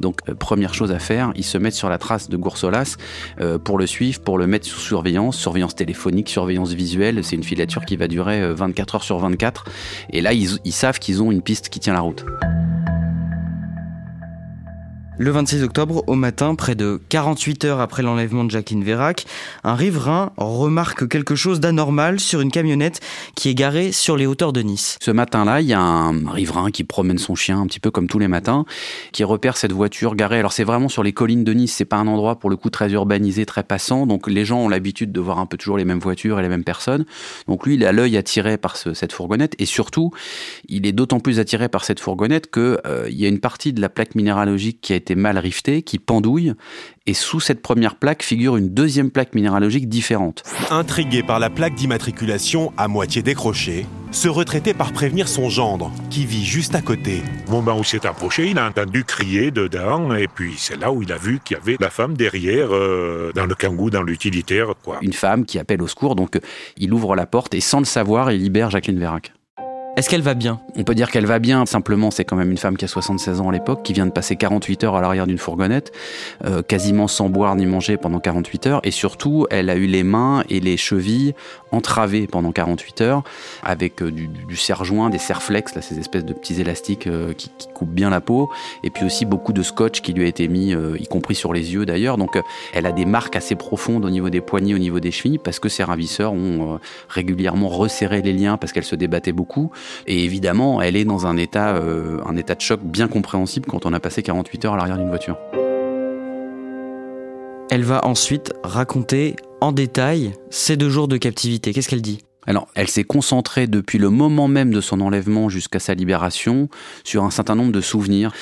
Donc 0.00 0.20
euh, 0.28 0.34
première 0.34 0.72
chose 0.72 0.90
à 0.90 0.98
faire, 0.98 1.32
il 1.36 1.44
se 1.44 1.58
met 1.58 1.70
sur 1.70 1.90
la 1.90 1.98
trace 1.98 2.30
de 2.30 2.36
Goursolas 2.38 2.96
euh, 3.40 3.58
pour 3.58 3.78
le 3.78 3.86
suivre, 3.86 4.20
pour 4.20 4.38
le 4.38 4.46
mettre 4.46 4.66
sous 4.66 4.80
surveillance, 4.80 5.36
surveillance 5.36 5.74
téléphonique, 5.74 6.30
surveillance 6.30 6.72
visuelle, 6.72 7.22
c'est 7.22 7.36
une 7.36 7.44
filature 7.44 7.84
qui 7.84 7.96
va 7.96 8.08
durer 8.08 8.54
24 8.54 8.94
euh, 8.94 8.96
heures 8.96 9.04
sur 9.04 9.18
24, 9.18 9.64
et 10.10 10.22
là 10.22 10.32
ils, 10.32 10.58
ils 10.64 10.72
savent 10.72 10.98
qu'ils 10.98 11.22
ont 11.22 11.30
une 11.30 11.42
piste 11.42 11.68
qui 11.68 11.78
tient 11.78 11.92
la 11.92 12.00
route. 12.00 12.24
Le 15.18 15.30
26 15.30 15.62
octobre, 15.62 16.02
au 16.06 16.14
matin, 16.14 16.54
près 16.54 16.74
de 16.74 16.98
48 17.10 17.66
heures 17.66 17.80
après 17.80 18.02
l'enlèvement 18.02 18.44
de 18.44 18.50
Jacqueline 18.50 18.82
Vérac, 18.82 19.26
un 19.62 19.74
riverain 19.74 20.32
remarque 20.38 21.06
quelque 21.06 21.34
chose 21.34 21.60
d'anormal 21.60 22.18
sur 22.18 22.40
une 22.40 22.50
camionnette 22.50 23.00
qui 23.34 23.50
est 23.50 23.54
garée 23.54 23.92
sur 23.92 24.16
les 24.16 24.24
hauteurs 24.24 24.54
de 24.54 24.62
Nice. 24.62 24.96
Ce 25.02 25.10
matin-là, 25.10 25.60
il 25.60 25.66
y 25.66 25.74
a 25.74 25.80
un 25.80 26.30
riverain 26.30 26.70
qui 26.70 26.84
promène 26.84 27.18
son 27.18 27.34
chien 27.34 27.60
un 27.60 27.66
petit 27.66 27.78
peu 27.78 27.90
comme 27.90 28.08
tous 28.08 28.18
les 28.18 28.26
matins, 28.26 28.64
qui 29.12 29.22
repère 29.22 29.58
cette 29.58 29.72
voiture 29.72 30.14
garée. 30.14 30.38
Alors 30.38 30.54
c'est 30.54 30.64
vraiment 30.64 30.88
sur 30.88 31.02
les 31.02 31.12
collines 31.12 31.44
de 31.44 31.52
Nice, 31.52 31.74
c'est 31.74 31.84
pas 31.84 31.98
un 31.98 32.06
endroit 32.06 32.36
pour 32.36 32.48
le 32.48 32.56
coup 32.56 32.70
très 32.70 32.90
urbanisé, 32.92 33.44
très 33.44 33.64
passant, 33.64 34.06
donc 34.06 34.28
les 34.28 34.46
gens 34.46 34.60
ont 34.60 34.68
l'habitude 34.70 35.12
de 35.12 35.20
voir 35.20 35.38
un 35.40 35.46
peu 35.46 35.58
toujours 35.58 35.76
les 35.76 35.84
mêmes 35.84 36.00
voitures 36.00 36.40
et 36.40 36.42
les 36.42 36.48
mêmes 36.48 36.64
personnes. 36.64 37.04
Donc 37.48 37.66
lui, 37.66 37.74
il 37.74 37.84
a 37.84 37.92
l'œil 37.92 38.16
attiré 38.16 38.56
par 38.56 38.78
cette 38.78 39.12
fourgonnette 39.12 39.56
et 39.58 39.66
surtout, 39.66 40.10
il 40.68 40.86
est 40.86 40.92
d'autant 40.92 41.20
plus 41.20 41.38
attiré 41.38 41.68
par 41.68 41.84
cette 41.84 42.00
fourgonnette 42.00 42.50
que 42.50 42.80
euh, 42.86 43.08
il 43.10 43.20
y 43.20 43.26
a 43.26 43.28
une 43.28 43.40
partie 43.40 43.74
de 43.74 43.80
la 43.82 43.90
plaque 43.90 44.14
minéralogique 44.14 44.78
qui 44.80 44.94
a 44.94 45.01
été 45.02 45.14
mal 45.14 45.36
riftée, 45.38 45.82
qui 45.82 45.98
pendouille, 45.98 46.54
et 47.06 47.14
sous 47.14 47.40
cette 47.40 47.60
première 47.62 47.96
plaque 47.96 48.22
figure 48.22 48.56
une 48.56 48.68
deuxième 48.68 49.10
plaque 49.10 49.34
minéralogique 49.34 49.88
différente. 49.88 50.44
Intrigué 50.70 51.22
par 51.22 51.40
la 51.40 51.50
plaque 51.50 51.74
d'immatriculation 51.74 52.72
à 52.76 52.86
moitié 52.86 53.22
décrochée, 53.22 53.86
ce 54.12 54.28
retraité 54.28 54.74
part 54.74 54.92
prévenir 54.92 55.26
son 55.26 55.48
gendre, 55.48 55.90
qui 56.10 56.24
vit 56.24 56.44
juste 56.44 56.74
à 56.76 56.80
côté. 56.80 57.22
Au 57.48 57.50
moment 57.50 57.78
où 57.78 57.82
s'est 57.82 58.06
approché, 58.06 58.48
il 58.50 58.58
a 58.58 58.68
entendu 58.68 59.04
crier 59.04 59.50
dedans, 59.50 60.14
et 60.14 60.28
puis 60.28 60.54
c'est 60.56 60.80
là 60.80 60.92
où 60.92 61.02
il 61.02 61.12
a 61.12 61.18
vu 61.18 61.40
qu'il 61.44 61.56
y 61.56 61.60
avait 61.60 61.76
la 61.80 61.90
femme 61.90 62.16
derrière, 62.16 62.68
euh, 62.70 63.32
dans 63.34 63.46
le 63.46 63.54
kangou, 63.54 63.90
dans 63.90 64.02
l'utilitaire. 64.02 64.74
quoi. 64.82 64.98
Une 65.02 65.12
femme 65.12 65.44
qui 65.44 65.58
appelle 65.58 65.82
au 65.82 65.88
secours, 65.88 66.14
donc 66.14 66.38
il 66.76 66.92
ouvre 66.92 67.16
la 67.16 67.26
porte 67.26 67.54
et 67.54 67.60
sans 67.60 67.80
le 67.80 67.84
savoir, 67.84 68.30
il 68.30 68.42
libère 68.42 68.70
Jacqueline 68.70 69.00
Vérac. 69.00 69.32
Est-ce 69.94 70.08
qu'elle 70.08 70.22
va 70.22 70.32
bien? 70.32 70.58
On 70.74 70.84
peut 70.84 70.94
dire 70.94 71.10
qu'elle 71.10 71.26
va 71.26 71.38
bien, 71.38 71.66
simplement 71.66 72.10
c'est 72.10 72.24
quand 72.24 72.36
même 72.36 72.50
une 72.50 72.56
femme 72.56 72.78
qui 72.78 72.86
a 72.86 72.88
76 72.88 73.42
ans 73.42 73.50
à 73.50 73.52
l'époque, 73.52 73.82
qui 73.82 73.92
vient 73.92 74.06
de 74.06 74.10
passer 74.10 74.36
48 74.36 74.84
heures 74.84 74.96
à 74.96 75.02
l'arrière 75.02 75.26
d'une 75.26 75.36
fourgonnette, 75.36 75.92
euh, 76.46 76.62
quasiment 76.62 77.08
sans 77.08 77.28
boire 77.28 77.54
ni 77.56 77.66
manger 77.66 77.98
pendant 77.98 78.18
48 78.18 78.66
heures, 78.68 78.80
et 78.84 78.90
surtout 78.90 79.46
elle 79.50 79.68
a 79.68 79.76
eu 79.76 79.84
les 79.84 80.02
mains 80.02 80.44
et 80.48 80.60
les 80.60 80.78
chevilles 80.78 81.34
entravées 81.72 82.26
pendant 82.26 82.52
48 82.52 83.00
heures, 83.02 83.22
avec 83.62 84.00
euh, 84.00 84.10
du, 84.10 84.56
serre-joint, 84.56 85.10
des 85.10 85.18
serflex, 85.18 85.74
là, 85.74 85.82
ces 85.82 85.98
espèces 85.98 86.24
de 86.24 86.32
petits 86.32 86.58
élastiques 86.58 87.06
euh, 87.06 87.34
qui, 87.34 87.50
qui, 87.58 87.68
coupent 87.74 87.92
bien 87.92 88.08
la 88.08 88.22
peau, 88.22 88.50
et 88.84 88.88
puis 88.88 89.04
aussi 89.04 89.26
beaucoup 89.26 89.52
de 89.52 89.62
scotch 89.62 90.00
qui 90.00 90.14
lui 90.14 90.24
a 90.24 90.26
été 90.26 90.48
mis, 90.48 90.72
y 90.72 91.06
compris 91.06 91.34
sur 91.34 91.52
les 91.52 91.74
yeux 91.74 91.84
d'ailleurs, 91.84 92.16
donc 92.16 92.38
elle 92.72 92.86
a 92.86 92.92
des 92.92 93.04
marques 93.04 93.36
assez 93.36 93.56
profondes 93.56 94.06
au 94.06 94.10
niveau 94.10 94.30
des 94.30 94.40
poignets, 94.40 94.74
au 94.74 94.78
niveau 94.78 95.00
des 95.00 95.10
chevilles, 95.10 95.38
parce 95.38 95.58
que 95.58 95.68
ses 95.68 95.84
ravisseurs 95.84 96.32
ont 96.32 96.78
régulièrement 97.08 97.68
resserré 97.68 98.22
les 98.22 98.32
liens, 98.32 98.56
parce 98.56 98.72
qu'elle 98.72 98.84
se 98.84 98.96
débattait 98.96 99.32
beaucoup. 99.32 99.70
Et 100.06 100.24
évidemment, 100.24 100.80
elle 100.80 100.96
est 100.96 101.04
dans 101.04 101.26
un 101.26 101.36
état, 101.36 101.76
euh, 101.76 102.18
un 102.26 102.36
état 102.36 102.54
de 102.54 102.60
choc 102.60 102.80
bien 102.82 103.08
compréhensible 103.08 103.66
quand 103.68 103.86
on 103.86 103.92
a 103.92 104.00
passé 104.00 104.22
48 104.22 104.64
heures 104.64 104.74
à 104.74 104.76
l'arrière 104.76 104.98
d'une 104.98 105.08
voiture. 105.08 105.36
Elle 107.70 107.84
va 107.84 108.04
ensuite 108.06 108.52
raconter 108.62 109.36
en 109.60 109.72
détail 109.72 110.32
ces 110.50 110.76
deux 110.76 110.90
jours 110.90 111.08
de 111.08 111.16
captivité. 111.16 111.72
Qu'est-ce 111.72 111.88
qu'elle 111.88 112.02
dit? 112.02 112.18
Alors, 112.46 112.68
elle 112.74 112.88
s'est 112.88 113.04
concentrée 113.04 113.68
depuis 113.68 113.98
le 113.98 114.10
moment 114.10 114.48
même 114.48 114.72
de 114.72 114.80
son 114.80 115.00
enlèvement 115.00 115.48
jusqu'à 115.48 115.78
sa 115.78 115.94
libération 115.94 116.68
sur 117.04 117.22
un 117.22 117.30
certain 117.30 117.54
nombre 117.54 117.70
de 117.70 117.80
souvenirs. 117.80 118.32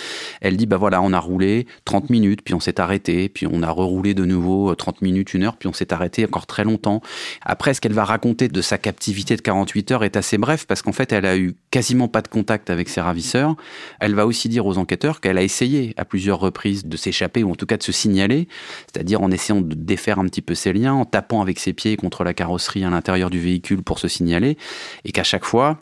Elle 0.40 0.56
dit, 0.56 0.64
bah 0.64 0.78
voilà, 0.78 1.02
on 1.02 1.12
a 1.12 1.18
roulé 1.18 1.66
30 1.84 2.08
minutes, 2.08 2.40
puis 2.42 2.54
on 2.54 2.60
s'est 2.60 2.80
arrêté, 2.80 3.28
puis 3.28 3.46
on 3.50 3.62
a 3.62 3.70
reroulé 3.70 4.14
de 4.14 4.24
nouveau 4.24 4.74
30 4.74 4.96
euh, 4.96 4.98
minutes, 5.04 5.34
une 5.34 5.44
heure, 5.44 5.56
puis 5.56 5.68
on 5.68 5.74
s'est 5.74 5.92
arrêté 5.92 6.24
encore 6.24 6.46
très 6.46 6.64
longtemps. 6.64 7.02
Après, 7.42 7.74
ce 7.74 7.80
qu'elle 7.82 7.92
va 7.92 8.04
raconter 8.04 8.48
de 8.48 8.62
sa 8.62 8.78
captivité 8.78 9.36
de 9.36 9.42
48 9.42 9.90
heures 9.90 10.04
est 10.04 10.16
assez 10.16 10.38
bref 10.38 10.66
parce 10.66 10.80
qu'en 10.80 10.92
fait, 10.92 11.12
elle 11.12 11.26
a 11.26 11.36
eu 11.36 11.54
quasiment 11.70 12.08
pas 12.08 12.22
de 12.22 12.28
contact 12.28 12.70
avec 12.70 12.88
ses 12.88 13.00
ravisseurs. 13.00 13.56
Elle 14.00 14.14
va 14.14 14.26
aussi 14.26 14.48
dire 14.48 14.66
aux 14.66 14.78
enquêteurs 14.78 15.20
qu'elle 15.20 15.38
a 15.38 15.42
essayé 15.42 15.94
à 15.96 16.04
plusieurs 16.04 16.40
reprises 16.40 16.84
de 16.84 16.96
s'échapper 16.96 17.44
ou 17.44 17.52
en 17.52 17.54
tout 17.54 17.66
cas 17.66 17.76
de 17.76 17.82
se 17.82 17.92
signaler, 17.92 18.48
c'est-à-dire 18.92 19.22
en 19.22 19.30
essayant 19.30 19.60
de 19.60 19.74
défaire 19.74 20.18
un 20.18 20.24
petit 20.24 20.42
peu 20.42 20.54
ses 20.54 20.72
liens, 20.72 20.94
en 20.94 21.04
tapant 21.04 21.40
avec 21.42 21.58
ses 21.58 21.72
pieds 21.72 21.96
contre 21.96 22.24
la 22.24 22.34
carrosserie 22.34 22.84
à 22.84 22.90
l'intérieur 22.90 23.30
du 23.30 23.40
véhicule 23.40 23.82
pour 23.82 23.98
se 23.98 24.08
signaler, 24.08 24.58
et 25.04 25.12
qu'à 25.12 25.24
chaque 25.24 25.44
fois, 25.44 25.80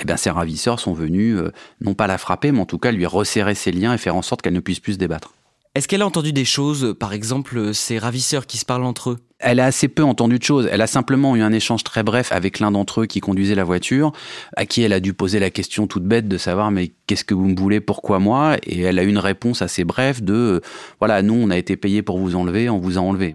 eh 0.00 0.04
bien, 0.04 0.16
ses 0.16 0.30
ravisseurs 0.30 0.80
sont 0.80 0.92
venus, 0.92 1.36
euh, 1.36 1.52
non 1.80 1.94
pas 1.94 2.06
la 2.06 2.18
frapper, 2.18 2.52
mais 2.52 2.60
en 2.60 2.66
tout 2.66 2.78
cas 2.78 2.92
lui 2.92 3.06
resserrer 3.06 3.54
ses 3.54 3.72
liens 3.72 3.94
et 3.94 3.98
faire 3.98 4.16
en 4.16 4.22
sorte 4.22 4.42
qu'elle 4.42 4.52
ne 4.52 4.60
puisse 4.60 4.80
plus 4.80 4.94
se 4.94 4.98
débattre. 4.98 5.35
Est-ce 5.76 5.88
qu'elle 5.88 6.00
a 6.00 6.06
entendu 6.06 6.32
des 6.32 6.46
choses, 6.46 6.96
par 6.98 7.12
exemple 7.12 7.74
ces 7.74 7.98
ravisseurs 7.98 8.46
qui 8.46 8.56
se 8.56 8.64
parlent 8.64 8.84
entre 8.84 9.10
eux? 9.10 9.18
Elle 9.38 9.60
a 9.60 9.66
assez 9.66 9.88
peu 9.88 10.02
entendu 10.02 10.38
de 10.38 10.42
choses. 10.42 10.66
Elle 10.72 10.80
a 10.80 10.86
simplement 10.86 11.36
eu 11.36 11.42
un 11.42 11.52
échange 11.52 11.84
très 11.84 12.02
bref 12.02 12.32
avec 12.32 12.60
l'un 12.60 12.70
d'entre 12.70 13.02
eux 13.02 13.06
qui 13.06 13.20
conduisait 13.20 13.54
la 13.54 13.62
voiture, 13.62 14.12
à 14.56 14.64
qui 14.64 14.80
elle 14.80 14.94
a 14.94 15.00
dû 15.00 15.12
poser 15.12 15.38
la 15.38 15.50
question 15.50 15.86
toute 15.86 16.04
bête 16.04 16.28
de 16.28 16.38
savoir 16.38 16.70
mais 16.70 16.92
qu'est-ce 17.06 17.24
que 17.24 17.34
vous 17.34 17.46
me 17.46 17.54
voulez, 17.54 17.80
pourquoi 17.80 18.20
moi? 18.20 18.56
Et 18.62 18.80
elle 18.80 18.98
a 18.98 19.02
eu 19.02 19.08
une 19.08 19.18
réponse 19.18 19.60
assez 19.60 19.84
brève 19.84 20.24
de 20.24 20.32
euh, 20.32 20.60
voilà, 20.98 21.20
nous 21.20 21.34
on 21.34 21.50
a 21.50 21.58
été 21.58 21.76
payé 21.76 22.00
pour 22.00 22.18
vous 22.18 22.36
enlever, 22.36 22.70
on 22.70 22.78
vous 22.78 22.96
a 22.96 23.02
enlevé. 23.02 23.34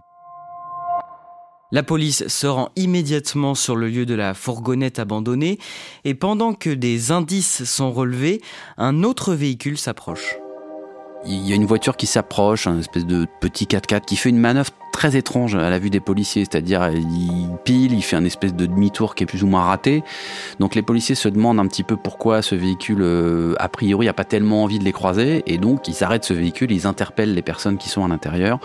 La 1.71 1.83
police 1.83 2.27
se 2.27 2.47
rend 2.47 2.69
immédiatement 2.75 3.53
sur 3.53 3.75
le 3.75 3.87
lieu 3.87 4.07
de 4.07 4.15
la 4.15 4.33
fourgonnette 4.33 4.97
abandonnée 4.97 5.59
et 6.05 6.15
pendant 6.15 6.55
que 6.55 6.71
des 6.71 7.11
indices 7.11 7.65
sont 7.65 7.91
relevés, 7.91 8.41
un 8.79 9.03
autre 9.03 9.35
véhicule 9.35 9.77
s'approche. 9.77 10.37
Il 11.25 11.47
y 11.47 11.53
a 11.53 11.55
une 11.55 11.65
voiture 11.65 11.97
qui 11.97 12.07
s'approche, 12.07 12.67
un 12.67 12.79
espèce 12.79 13.05
de 13.05 13.27
petit 13.39 13.65
4x4 13.65 14.01
qui 14.01 14.15
fait 14.15 14.29
une 14.29 14.39
manœuvre 14.39 14.71
très 14.91 15.15
étrange 15.15 15.55
à 15.55 15.69
la 15.69 15.79
vue 15.79 15.89
des 15.89 15.99
policiers, 15.99 16.43
c'est-à-dire 16.43 16.89
il 16.89 17.49
pile, 17.63 17.93
il 17.93 18.01
fait 18.01 18.15
un 18.15 18.25
espèce 18.25 18.53
de 18.53 18.65
demi-tour 18.65 19.15
qui 19.15 19.23
est 19.23 19.25
plus 19.25 19.43
ou 19.43 19.47
moins 19.47 19.63
raté. 19.63 20.03
Donc 20.59 20.75
les 20.75 20.81
policiers 20.81 21.15
se 21.15 21.29
demandent 21.29 21.59
un 21.59 21.67
petit 21.67 21.83
peu 21.83 21.97
pourquoi 21.97 22.41
ce 22.41 22.55
véhicule, 22.55 23.01
euh, 23.01 23.55
a 23.59 23.69
priori, 23.69 24.07
a 24.07 24.13
pas 24.13 24.23
tellement 24.23 24.63
envie 24.63 24.79
de 24.79 24.83
les 24.83 24.91
croiser, 24.91 25.43
et 25.47 25.57
donc 25.57 25.87
ils 25.87 26.03
arrêtent 26.03 26.25
ce 26.25 26.33
véhicule, 26.33 26.71
ils 26.71 26.87
interpellent 26.87 27.33
les 27.33 27.41
personnes 27.41 27.77
qui 27.77 27.89
sont 27.89 28.03
à 28.03 28.07
l'intérieur, 28.07 28.59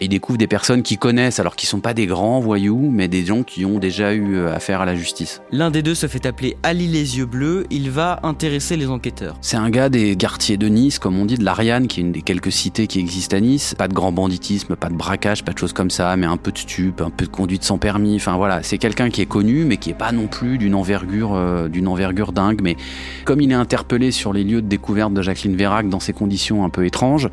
et 0.00 0.06
ils 0.06 0.08
découvrent 0.08 0.38
des 0.38 0.46
personnes 0.46 0.82
qui 0.82 0.98
connaissent, 0.98 1.40
alors 1.40 1.56
qui 1.56 1.66
sont 1.66 1.80
pas 1.80 1.94
des 1.94 2.06
grands 2.06 2.40
voyous, 2.40 2.90
mais 2.92 3.08
des 3.08 3.24
gens 3.24 3.42
qui 3.42 3.64
ont 3.64 3.78
déjà 3.78 4.12
eu 4.12 4.36
euh, 4.36 4.54
affaire 4.54 4.80
à 4.80 4.84
la 4.84 4.94
justice. 4.94 5.40
L'un 5.52 5.70
des 5.70 5.82
deux 5.82 5.94
se 5.94 6.06
fait 6.06 6.26
appeler 6.26 6.56
Ali 6.62 6.86
les 6.86 7.18
yeux 7.18 7.26
bleus, 7.26 7.66
il 7.70 7.90
va 7.90 8.20
intéresser 8.22 8.76
les 8.76 8.88
enquêteurs. 8.88 9.36
C'est 9.40 9.56
un 9.56 9.70
gars 9.70 9.88
des 9.88 10.16
quartiers 10.16 10.56
de 10.56 10.68
Nice, 10.68 10.98
comme 10.98 11.18
on 11.18 11.24
dit, 11.24 11.36
de 11.36 11.44
l'Ariane, 11.44 11.86
qui 11.86 12.00
est 12.00 12.02
une 12.02 12.12
des 12.12 12.22
quelques 12.22 12.52
cités 12.52 12.86
qui 12.86 12.98
existent 12.98 13.36
à 13.36 13.40
Nice. 13.40 13.74
Pas 13.76 13.88
de 13.88 13.94
grand 13.94 14.12
banditisme, 14.12 14.76
pas 14.76 14.88
de 14.88 14.94
braquage, 14.94 15.44
pas 15.44 15.52
de 15.52 15.58
choses 15.58 15.67
comme 15.72 15.90
ça, 15.90 16.16
mais 16.16 16.26
un 16.26 16.36
peu 16.36 16.52
de 16.52 16.58
stup, 16.58 17.00
un 17.00 17.10
peu 17.10 17.26
de 17.26 17.30
conduite 17.30 17.64
sans 17.64 17.78
permis. 17.78 18.16
Enfin 18.16 18.36
voilà, 18.36 18.62
c'est 18.62 18.78
quelqu'un 18.78 19.10
qui 19.10 19.20
est 19.20 19.26
connu, 19.26 19.64
mais 19.64 19.76
qui 19.76 19.90
est 19.90 19.98
pas 19.98 20.12
non 20.12 20.26
plus 20.26 20.58
d'une 20.58 20.74
envergure, 20.74 21.34
euh, 21.34 21.68
d'une 21.68 21.88
envergure 21.88 22.32
dingue. 22.32 22.60
Mais 22.62 22.76
comme 23.24 23.40
il 23.40 23.50
est 23.50 23.54
interpellé 23.54 24.10
sur 24.10 24.32
les 24.32 24.44
lieux 24.44 24.62
de 24.62 24.68
découverte 24.68 25.12
de 25.12 25.22
Jacqueline 25.22 25.56
Vérac 25.56 25.88
dans 25.88 26.00
ces 26.00 26.12
conditions 26.12 26.64
un 26.64 26.70
peu 26.70 26.84
étranges, 26.84 27.28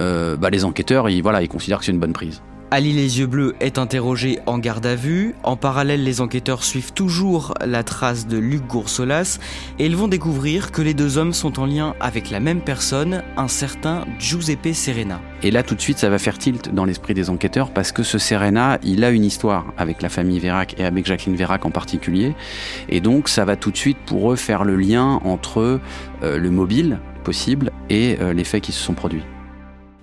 euh, 0.00 0.36
bah, 0.36 0.50
les 0.50 0.64
enquêteurs, 0.64 1.08
ils, 1.08 1.22
voilà, 1.22 1.42
ils 1.42 1.48
considèrent 1.48 1.78
que 1.78 1.84
c'est 1.84 1.92
une 1.92 2.00
bonne 2.00 2.12
prise. 2.12 2.42
Ali 2.72 2.92
les 2.92 3.18
yeux 3.18 3.26
bleus 3.26 3.56
est 3.58 3.78
interrogé 3.78 4.38
en 4.46 4.58
garde 4.58 4.86
à 4.86 4.94
vue. 4.94 5.34
En 5.42 5.56
parallèle, 5.56 6.04
les 6.04 6.20
enquêteurs 6.20 6.62
suivent 6.62 6.92
toujours 6.92 7.52
la 7.66 7.82
trace 7.82 8.28
de 8.28 8.38
Luc 8.38 8.64
Goursolas 8.68 9.40
et 9.80 9.86
ils 9.86 9.96
vont 9.96 10.06
découvrir 10.06 10.70
que 10.70 10.80
les 10.80 10.94
deux 10.94 11.18
hommes 11.18 11.32
sont 11.32 11.58
en 11.58 11.66
lien 11.66 11.96
avec 11.98 12.30
la 12.30 12.38
même 12.38 12.60
personne, 12.60 13.24
un 13.36 13.48
certain 13.48 14.04
Giuseppe 14.20 14.72
Serena. 14.72 15.20
Et 15.42 15.50
là, 15.50 15.64
tout 15.64 15.74
de 15.74 15.80
suite, 15.80 15.98
ça 15.98 16.10
va 16.10 16.20
faire 16.20 16.38
tilt 16.38 16.72
dans 16.72 16.84
l'esprit 16.84 17.12
des 17.12 17.28
enquêteurs 17.28 17.72
parce 17.72 17.90
que 17.90 18.04
ce 18.04 18.18
Serena, 18.18 18.78
il 18.84 19.02
a 19.02 19.10
une 19.10 19.24
histoire 19.24 19.74
avec 19.76 20.00
la 20.00 20.08
famille 20.08 20.38
Vérac 20.38 20.76
et 20.78 20.84
avec 20.84 21.06
Jacqueline 21.06 21.34
Vérac 21.34 21.66
en 21.66 21.72
particulier. 21.72 22.36
Et 22.88 23.00
donc, 23.00 23.28
ça 23.28 23.44
va 23.44 23.56
tout 23.56 23.72
de 23.72 23.76
suite 23.76 23.98
pour 24.06 24.32
eux 24.32 24.36
faire 24.36 24.62
le 24.62 24.76
lien 24.76 25.20
entre 25.24 25.80
euh, 26.22 26.38
le 26.38 26.50
mobile 26.50 27.00
possible 27.24 27.72
et 27.88 28.16
euh, 28.20 28.32
les 28.32 28.44
faits 28.44 28.62
qui 28.62 28.70
se 28.70 28.80
sont 28.80 28.94
produits. 28.94 29.24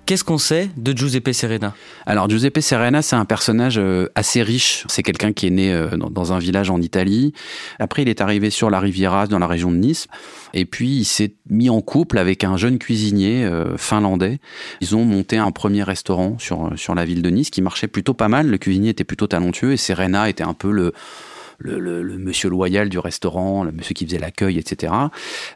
Qu'est-ce 0.08 0.24
qu'on 0.24 0.38
sait 0.38 0.70
de 0.78 0.96
Giuseppe 0.96 1.34
Serena? 1.34 1.74
Alors 2.06 2.30
Giuseppe 2.30 2.60
Serena, 2.60 3.02
c'est 3.02 3.14
un 3.14 3.26
personnage 3.26 3.76
euh, 3.76 4.08
assez 4.14 4.42
riche. 4.42 4.86
C'est 4.88 5.02
quelqu'un 5.02 5.34
qui 5.34 5.46
est 5.46 5.50
né 5.50 5.70
euh, 5.70 5.98
dans 5.98 6.32
un 6.32 6.38
village 6.38 6.70
en 6.70 6.80
Italie. 6.80 7.34
Après, 7.78 8.00
il 8.00 8.08
est 8.08 8.22
arrivé 8.22 8.48
sur 8.48 8.70
la 8.70 8.80
Riviera, 8.80 9.26
dans 9.26 9.38
la 9.38 9.46
région 9.46 9.70
de 9.70 9.76
Nice. 9.76 10.06
Et 10.54 10.64
puis, 10.64 10.88
il 10.96 11.04
s'est 11.04 11.34
mis 11.50 11.68
en 11.68 11.82
couple 11.82 12.16
avec 12.16 12.42
un 12.42 12.56
jeune 12.56 12.78
cuisinier 12.78 13.44
euh, 13.44 13.76
finlandais. 13.76 14.38
Ils 14.80 14.96
ont 14.96 15.04
monté 15.04 15.36
un 15.36 15.50
premier 15.50 15.82
restaurant 15.82 16.38
sur, 16.38 16.70
sur 16.76 16.94
la 16.94 17.04
ville 17.04 17.20
de 17.20 17.28
Nice 17.28 17.50
qui 17.50 17.60
marchait 17.60 17.86
plutôt 17.86 18.14
pas 18.14 18.28
mal. 18.28 18.46
Le 18.46 18.56
cuisinier 18.56 18.88
était 18.88 19.04
plutôt 19.04 19.26
talentueux 19.26 19.72
et 19.72 19.76
Serena 19.76 20.30
était 20.30 20.42
un 20.42 20.54
peu 20.54 20.70
le 20.70 20.94
le, 21.58 22.18
monsieur 22.18 22.48
loyal 22.48 22.88
du 22.88 22.98
restaurant, 22.98 23.64
le 23.64 23.72
monsieur 23.72 23.94
qui 23.94 24.06
faisait 24.06 24.18
l'accueil, 24.18 24.58
etc. 24.58 24.92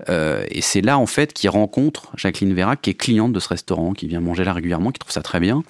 Euh, 0.09 0.45
et 0.51 0.61
c'est 0.61 0.81
là, 0.81 0.99
en 0.99 1.07
fait, 1.07 1.33
qu'il 1.33 1.51
rencontre 1.51 2.13
Jacqueline 2.17 2.55
Vera, 2.55 2.77
qui 2.77 2.91
est 2.91 2.95
cliente 2.95 3.33
de 3.33 3.41
ce 3.41 3.49
restaurant, 3.49 3.93
qui 3.93 4.09
vient 4.09 4.21
manger 4.21 4.45
là 4.45 4.53
régulièrement, 4.53 4.91
qui 4.91 4.99
trouve 4.99 5.13
ça 5.13 5.23
très 5.23 5.41
bien. 5.41 5.63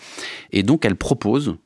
Et 0.52 0.62
donc, 0.62 0.84
elle 0.84 0.96
propose 0.96 1.56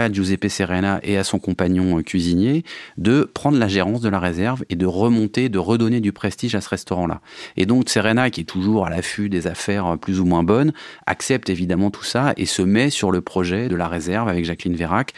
à 0.00 0.12
Giuseppe 0.12 0.48
Serena 0.48 1.00
et 1.02 1.16
à 1.16 1.24
son 1.24 1.38
compagnon 1.38 1.98
euh, 1.98 2.02
cuisinier 2.02 2.64
de 2.96 3.30
prendre 3.32 3.58
la 3.58 3.68
gérance 3.68 4.00
de 4.00 4.08
la 4.08 4.18
réserve 4.18 4.64
et 4.68 4.76
de 4.76 4.86
remonter, 4.86 5.48
de 5.48 5.58
redonner 5.58 6.00
du 6.00 6.12
prestige 6.12 6.54
à 6.54 6.60
ce 6.60 6.68
restaurant-là. 6.68 7.20
Et 7.56 7.66
donc 7.66 7.88
Serena, 7.88 8.30
qui 8.30 8.42
est 8.42 8.44
toujours 8.44 8.86
à 8.86 8.90
l'affût 8.90 9.28
des 9.28 9.46
affaires 9.46 9.86
euh, 9.86 9.96
plus 9.96 10.20
ou 10.20 10.24
moins 10.24 10.42
bonnes, 10.42 10.72
accepte 11.06 11.50
évidemment 11.50 11.90
tout 11.90 12.04
ça 12.04 12.32
et 12.36 12.46
se 12.46 12.62
met 12.62 12.90
sur 12.90 13.10
le 13.10 13.20
projet 13.20 13.68
de 13.68 13.76
la 13.76 13.88
réserve 13.88 14.28
avec 14.28 14.44
Jacqueline 14.44 14.76
Vérac. 14.76 15.12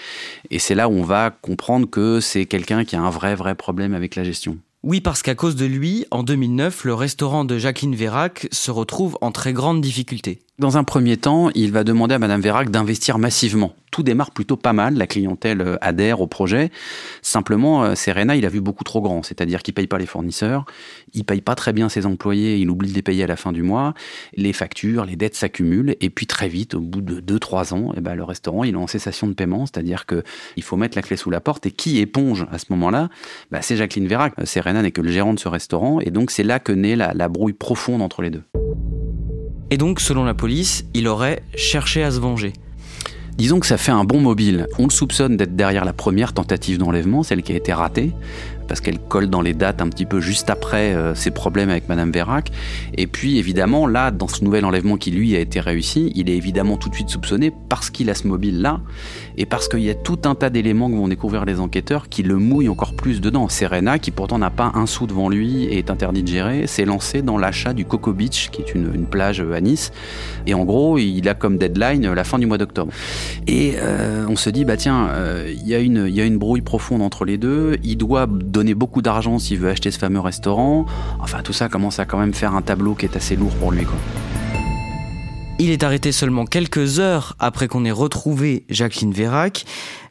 Et 0.50 0.58
c'est 0.58 0.74
là 0.74 0.88
où 0.88 0.92
on 0.92 1.04
va 1.04 1.30
comprendre 1.30 1.88
que 1.88 2.20
c'est 2.20 2.46
quelqu'un 2.46 2.84
qui 2.84 2.96
a 2.96 3.00
un 3.00 3.10
vrai, 3.10 3.34
vrai 3.34 3.54
problème 3.54 3.94
avec 3.94 4.16
la 4.16 4.24
gestion. 4.24 4.58
Oui, 4.82 5.00
parce 5.00 5.22
qu'à 5.22 5.34
cause 5.34 5.56
de 5.56 5.64
lui, 5.64 6.04
en 6.10 6.22
2009, 6.22 6.84
le 6.84 6.92
restaurant 6.92 7.46
de 7.46 7.56
Jacqueline 7.56 7.94
Vérac 7.94 8.48
se 8.52 8.70
retrouve 8.70 9.16
en 9.22 9.32
très 9.32 9.54
grande 9.54 9.80
difficulté. 9.80 10.43
Dans 10.61 10.78
un 10.78 10.84
premier 10.84 11.16
temps, 11.16 11.50
il 11.56 11.73
va 11.73 11.82
demander 11.82 12.14
à 12.14 12.20
Madame 12.20 12.40
Vérac 12.40 12.70
d'investir 12.70 13.18
massivement. 13.18 13.75
Tout 13.90 14.04
démarre 14.04 14.30
plutôt 14.30 14.56
pas 14.56 14.73
mal, 14.73 14.94
la 14.94 15.08
clientèle 15.08 15.61
euh, 15.61 15.76
adhère 15.80 16.20
au 16.20 16.28
projet. 16.28 16.70
Simplement, 17.23 17.82
euh, 17.82 17.96
Serena, 17.96 18.37
il 18.37 18.46
a 18.46 18.49
vu 18.49 18.61
beaucoup 18.61 18.84
trop 18.84 19.00
grand, 19.00 19.25
c'est-à-dire 19.25 19.64
qu'il 19.64 19.75
paye 19.75 19.88
pas 19.88 19.99
les 19.99 20.06
fournisseurs, 20.06 20.64
il 21.12 21.25
paye 21.25 21.40
pas 21.40 21.56
très 21.56 21.73
bien 21.73 21.88
ses 21.88 22.06
employés, 22.06 22.56
il 22.56 22.70
oublie 22.70 22.88
de 22.88 22.94
les 22.94 23.02
payer 23.02 23.25
à 23.25 23.26
la 23.26 23.34
fin 23.34 23.50
du 23.50 23.64
mois, 23.64 23.94
les 24.37 24.52
factures, 24.52 25.04
les 25.06 25.16
dettes 25.16 25.34
s'accumulent, 25.34 25.96
et 26.00 26.08
puis 26.08 26.28
très 26.28 26.46
vite, 26.46 26.75
au 26.75 26.80
bout 26.80 27.00
de 27.00 27.20
2-3 27.20 27.75
ans, 27.75 27.92
eh 27.96 28.00
ben, 28.00 28.14
le 28.14 28.23
restaurant, 28.23 28.62
il 28.62 28.75
est 28.75 28.78
en 28.78 28.87
cessation 28.87 29.26
de 29.26 29.32
paiement, 29.32 29.66
c'est-à-dire 29.66 30.06
que 30.06 30.23
il 30.56 30.62
faut 30.62 30.76
mettre 30.76 30.96
la 30.96 31.02
clé 31.02 31.16
sous 31.16 31.30
la 31.30 31.40
porte, 31.40 31.66
et 31.66 31.73
qui 31.73 31.99
éponge 31.99 32.46
à 32.52 32.58
ce 32.58 32.66
moment-là? 32.70 33.08
Bah, 33.50 33.61
C'est 33.61 33.76
Jacqueline 33.76 34.06
Vérac. 34.06 34.34
Serena 34.44 34.82
n'est 34.82 34.92
que 34.92 35.00
le 35.00 35.11
gérant 35.11 35.34
de 35.34 35.40
ce 35.40 35.49
restaurant, 35.49 35.99
et 35.99 36.12
donc 36.12 36.30
c'est 36.30 36.44
là 36.44 36.61
que 36.61 36.70
naît 36.70 36.94
la 36.94 37.28
brouille 37.28 37.54
profonde 37.54 38.02
entre 38.02 38.23
les 38.23 38.30
deux. 38.30 38.44
Et 39.74 39.76
donc, 39.76 39.98
selon 39.98 40.22
la 40.22 40.34
police, 40.34 40.84
il 40.94 41.08
aurait 41.08 41.42
cherché 41.56 42.04
à 42.04 42.12
se 42.12 42.20
venger. 42.20 42.52
Disons 43.36 43.58
que 43.58 43.66
ça 43.66 43.76
fait 43.76 43.90
un 43.90 44.04
bon 44.04 44.20
mobile. 44.20 44.68
On 44.78 44.84
le 44.84 44.90
soupçonne 44.90 45.36
d'être 45.36 45.56
derrière 45.56 45.84
la 45.84 45.92
première 45.92 46.32
tentative 46.32 46.78
d'enlèvement, 46.78 47.24
celle 47.24 47.42
qui 47.42 47.52
a 47.54 47.56
été 47.56 47.72
ratée 47.72 48.12
parce 48.66 48.80
qu'elle 48.80 48.99
colle 48.99 49.28
dans 49.28 49.42
les 49.42 49.54
dates 49.54 49.80
un 49.83 49.88
petit 49.88 50.06
peu 50.06 50.21
juste 50.21 50.50
après 50.50 50.94
euh, 50.94 51.14
ses 51.14 51.30
problèmes 51.30 51.71
avec 51.71 51.88
Madame 51.88 52.11
Vérac. 52.11 52.50
Et 52.97 53.06
puis 53.06 53.38
évidemment, 53.38 53.87
là, 53.87 54.11
dans 54.11 54.28
ce 54.28 54.44
nouvel 54.44 54.64
enlèvement 54.64 54.97
qui 54.97 55.11
lui 55.11 55.37
a 55.37 55.40
été 55.40 55.61
réussi, 55.61 56.12
il 56.14 56.30
est 56.30 56.37
évidemment 56.37 56.76
tout 56.76 56.88
de 56.88 56.94
suite 56.94 57.09
soupçonné 57.09 57.52
parce 57.68 57.90
qu'il 57.90 58.11
a 58.11 58.14
ce 58.14 58.26
mobile-là 58.26 58.80
et 59.37 59.47
parce 59.47 59.68
qu'il 59.68 59.80
y 59.80 59.90
a 59.90 59.94
tout 59.94 60.18
un 60.25 60.35
tas 60.35 60.50
d'éléments 60.50 60.90
que 60.90 60.97
vont 60.97 61.09
découvrir 61.09 61.44
les 61.44 61.61
enquêteurs 61.61 62.09
qui 62.09 62.23
le 62.23 62.37
mouillent 62.37 62.68
encore 62.68 62.94
plus 62.94 63.21
dedans. 63.21 63.49
Serena, 63.49 63.99
qui 63.99 64.11
pourtant 64.11 64.38
n'a 64.38 64.50
pas 64.50 64.73
un 64.75 64.87
sou 64.87 65.06
devant 65.06 65.28
lui 65.28 65.64
et 65.64 65.78
est 65.78 65.90
interdit 65.90 66.23
de 66.23 66.28
gérer, 66.28 66.66
s'est 66.66 66.85
lancé 66.85 67.23
dans 67.23 67.38
l'achat 67.38 67.73
du 67.73 67.85
Coco 67.85 68.12
Beach, 68.12 68.50
qui 68.50 68.62
est 68.62 68.75
une, 68.75 69.04
plage 69.04 69.40
à 69.40 69.61
Nice. 69.61 69.92
Et 70.47 70.54
en 70.54 70.64
gros, 70.64 70.99
il 70.99 71.28
a 71.28 71.35
comme 71.35 71.59
deadline 71.59 72.12
la 72.12 72.25
fin 72.25 72.38
du 72.38 72.47
mois 72.47 72.59
d'octobre. 72.59 72.92
Et 73.47 73.75
euh, 73.76 74.26
on 74.28 74.37
se 74.37 74.50
dit, 74.50 74.64
bah 74.64 74.76
tiens, 74.76 75.09
euh, 75.11 75.52
il 75.52 75.66
y, 75.68 75.75
a 75.75 75.78
une, 75.78 76.09
y 76.09 76.21
a 76.21 76.25
une 76.25 76.38
brouille 76.38 76.62
profonde 76.62 77.02
entre 77.02 77.25
les 77.25 77.38
deux. 77.38 77.76
Il 77.83 77.97
doit 77.97 78.26
donner 78.54 78.75
beaucoup 78.75 79.02
d'argent 79.02 79.38
s'il 79.38 79.58
veut 79.58 79.68
acheter 79.68 79.90
ce 79.90 79.99
fameux 79.99 80.20
restaurant. 80.20 80.87
Enfin, 81.20 81.42
tout 81.42 81.52
ça 81.52 81.68
commence 81.68 81.99
à 81.99 82.06
quand 82.06 82.18
même 82.18 82.32
faire 82.32 82.54
un 82.54 82.62
tableau 82.62 82.94
qui 82.94 83.04
est 83.04 83.16
assez 83.16 83.37
lourd 83.37 83.52
pour 83.56 83.73
lui. 83.73 83.84
Quoi. 83.84 83.96
Il 85.58 85.70
est 85.70 85.82
arrêté 85.82 86.12
seulement 86.12 86.46
quelques 86.46 87.00
heures 87.00 87.37
après 87.38 87.68
qu'on 87.68 87.84
ait 87.84 87.90
retrouvé 87.90 88.64
Jacqueline 88.70 89.12
Vérac. 89.12 89.64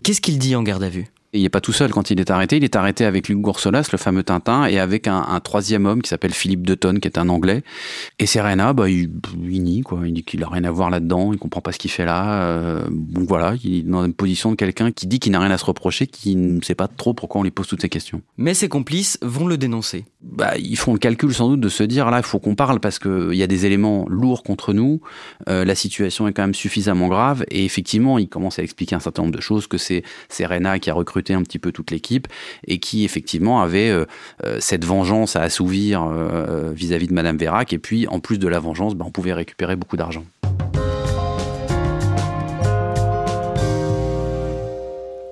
Qu'est-ce 0.04 0.22
qu'il 0.22 0.38
dit 0.38 0.56
en 0.56 0.64
garde 0.64 0.84
à 0.84 0.90
vue? 0.90 1.13
Il 1.34 1.42
n'est 1.42 1.50
pas 1.50 1.62
tout 1.62 1.74
seul 1.74 1.92
quand 1.92 2.12
il 2.12 2.20
est 2.20 2.30
arrêté. 2.30 2.58
Il 2.58 2.64
est 2.64 2.76
arrêté 2.76 3.06
avec 3.06 3.28
Luc 3.28 3.40
Goursolas, 3.40 3.90
le 3.92 3.98
fameux 3.98 4.24
Tintin, 4.24 4.66
et 4.66 4.80
avec 4.80 5.08
un, 5.08 5.40
troisième 5.44 5.86
homme 5.86 6.02
qui 6.02 6.10
s'appelle 6.10 6.34
Philippe 6.34 6.66
Deton, 6.66 7.00
qui 7.00 7.08
est 7.08 7.18
un 7.18 7.28
Anglais. 7.28 7.64
Et 8.20 8.28
Serena, 8.28 8.74
bah, 8.74 8.90
il, 8.90 9.10
nie, 9.42 9.82
quoi. 9.82 10.02
Il 10.06 10.14
dit 10.14 10.24
qu'il 10.24 10.42
n'a 10.42 10.48
rien 10.48 10.64
à 10.64 10.72
voir 10.72 10.90
là-dedans, 10.90 11.34
il 11.34 11.40
comprend 11.40 11.62
pas 11.62 11.72
ce 11.72 11.80
qu'il 11.80 11.90
fait 11.90 12.06
là. 12.06 12.44
Euh, 12.44 12.88
donc 12.90 13.28
voilà, 13.28 13.56
il 13.64 13.80
est 13.80 13.82
dans 13.82 14.06
une 14.06 14.14
position 14.14 14.52
de 14.52 14.56
quelqu'un 14.56 14.92
qui 14.92 15.08
dit 15.08 15.20
qu'il 15.20 15.32
n'a 15.32 15.40
rien 15.40 15.52
à 15.52 15.58
se 15.58 15.66
reprocher, 15.66 16.06
qui 16.08 16.36
ne 16.36 16.62
sait 16.62 16.76
pas 16.76 16.88
trop 16.88 17.14
pourquoi 17.14 17.42
on 17.42 17.44
lui 17.44 17.52
pose 17.52 17.68
toutes 17.68 17.82
ces 17.82 17.90
questions. 17.90 18.22
Mais 18.38 18.54
ses 18.54 18.70
complices 18.70 19.18
vont 19.22 19.48
le 19.48 19.58
dénoncer. 19.58 20.06
Bah, 20.22 20.58
ils 20.58 20.78
font 20.78 20.94
le 20.94 21.00
calcul 21.00 21.34
sans 21.34 21.50
doute 21.50 21.62
de 21.62 21.70
se 21.70 21.84
dire 21.84 22.12
là, 22.12 22.20
il 22.20 22.26
faut 22.26 22.40
qu'on 22.40 22.56
parle 22.56 22.80
parce 22.80 23.00
qu'il 23.00 23.34
y 23.34 23.44
a 23.44 23.48
des 23.48 23.66
éléments 23.66 24.06
lourds 24.08 24.44
contre 24.44 24.74
nous. 24.74 25.02
Euh, 25.50 25.66
la 25.66 25.76
situation 25.76 26.28
est 26.28 26.34
quand 26.34 26.44
même 26.44 26.54
suffisamment 26.54 27.08
grave. 27.08 27.44
Et 27.50 27.66
effectivement, 27.66 28.20
il 28.20 28.30
commence 28.30 28.60
à 28.60 28.64
expliquer 28.64 28.96
un 28.96 29.00
certain 29.00 29.24
nombre 29.24 29.36
de 29.36 29.42
choses, 29.42 29.68
que 29.68 29.78
c'est 29.78 30.04
Serena 30.30 30.80
qui 30.80 30.90
a 30.90 30.94
recruté 30.94 31.23
un 31.32 31.44
petit 31.44 31.60
peu 31.60 31.72
toute 31.72 31.92
l'équipe 31.92 32.28
et 32.68 32.80
qui 32.80 33.06
effectivement 33.06 33.62
avait 33.62 33.90
euh, 33.90 34.06
euh, 34.44 34.58
cette 34.60 34.84
vengeance 34.84 35.38
à 35.38 35.42
assouvir 35.42 36.04
euh, 36.04 36.74
vis-à-vis 36.76 37.08
de 37.08 37.14
Madame 37.14 37.38
Vérac. 37.38 37.72
Et 37.72 37.80
puis 37.80 38.08
en 38.08 38.20
plus 38.20 38.38
de 38.38 38.48
la 38.50 38.60
vengeance, 38.60 38.96
ben, 38.96 39.06
on 39.08 39.12
pouvait 39.12 39.34
récupérer 39.34 39.78
beaucoup 39.78 39.96
d'argent. 39.96 40.26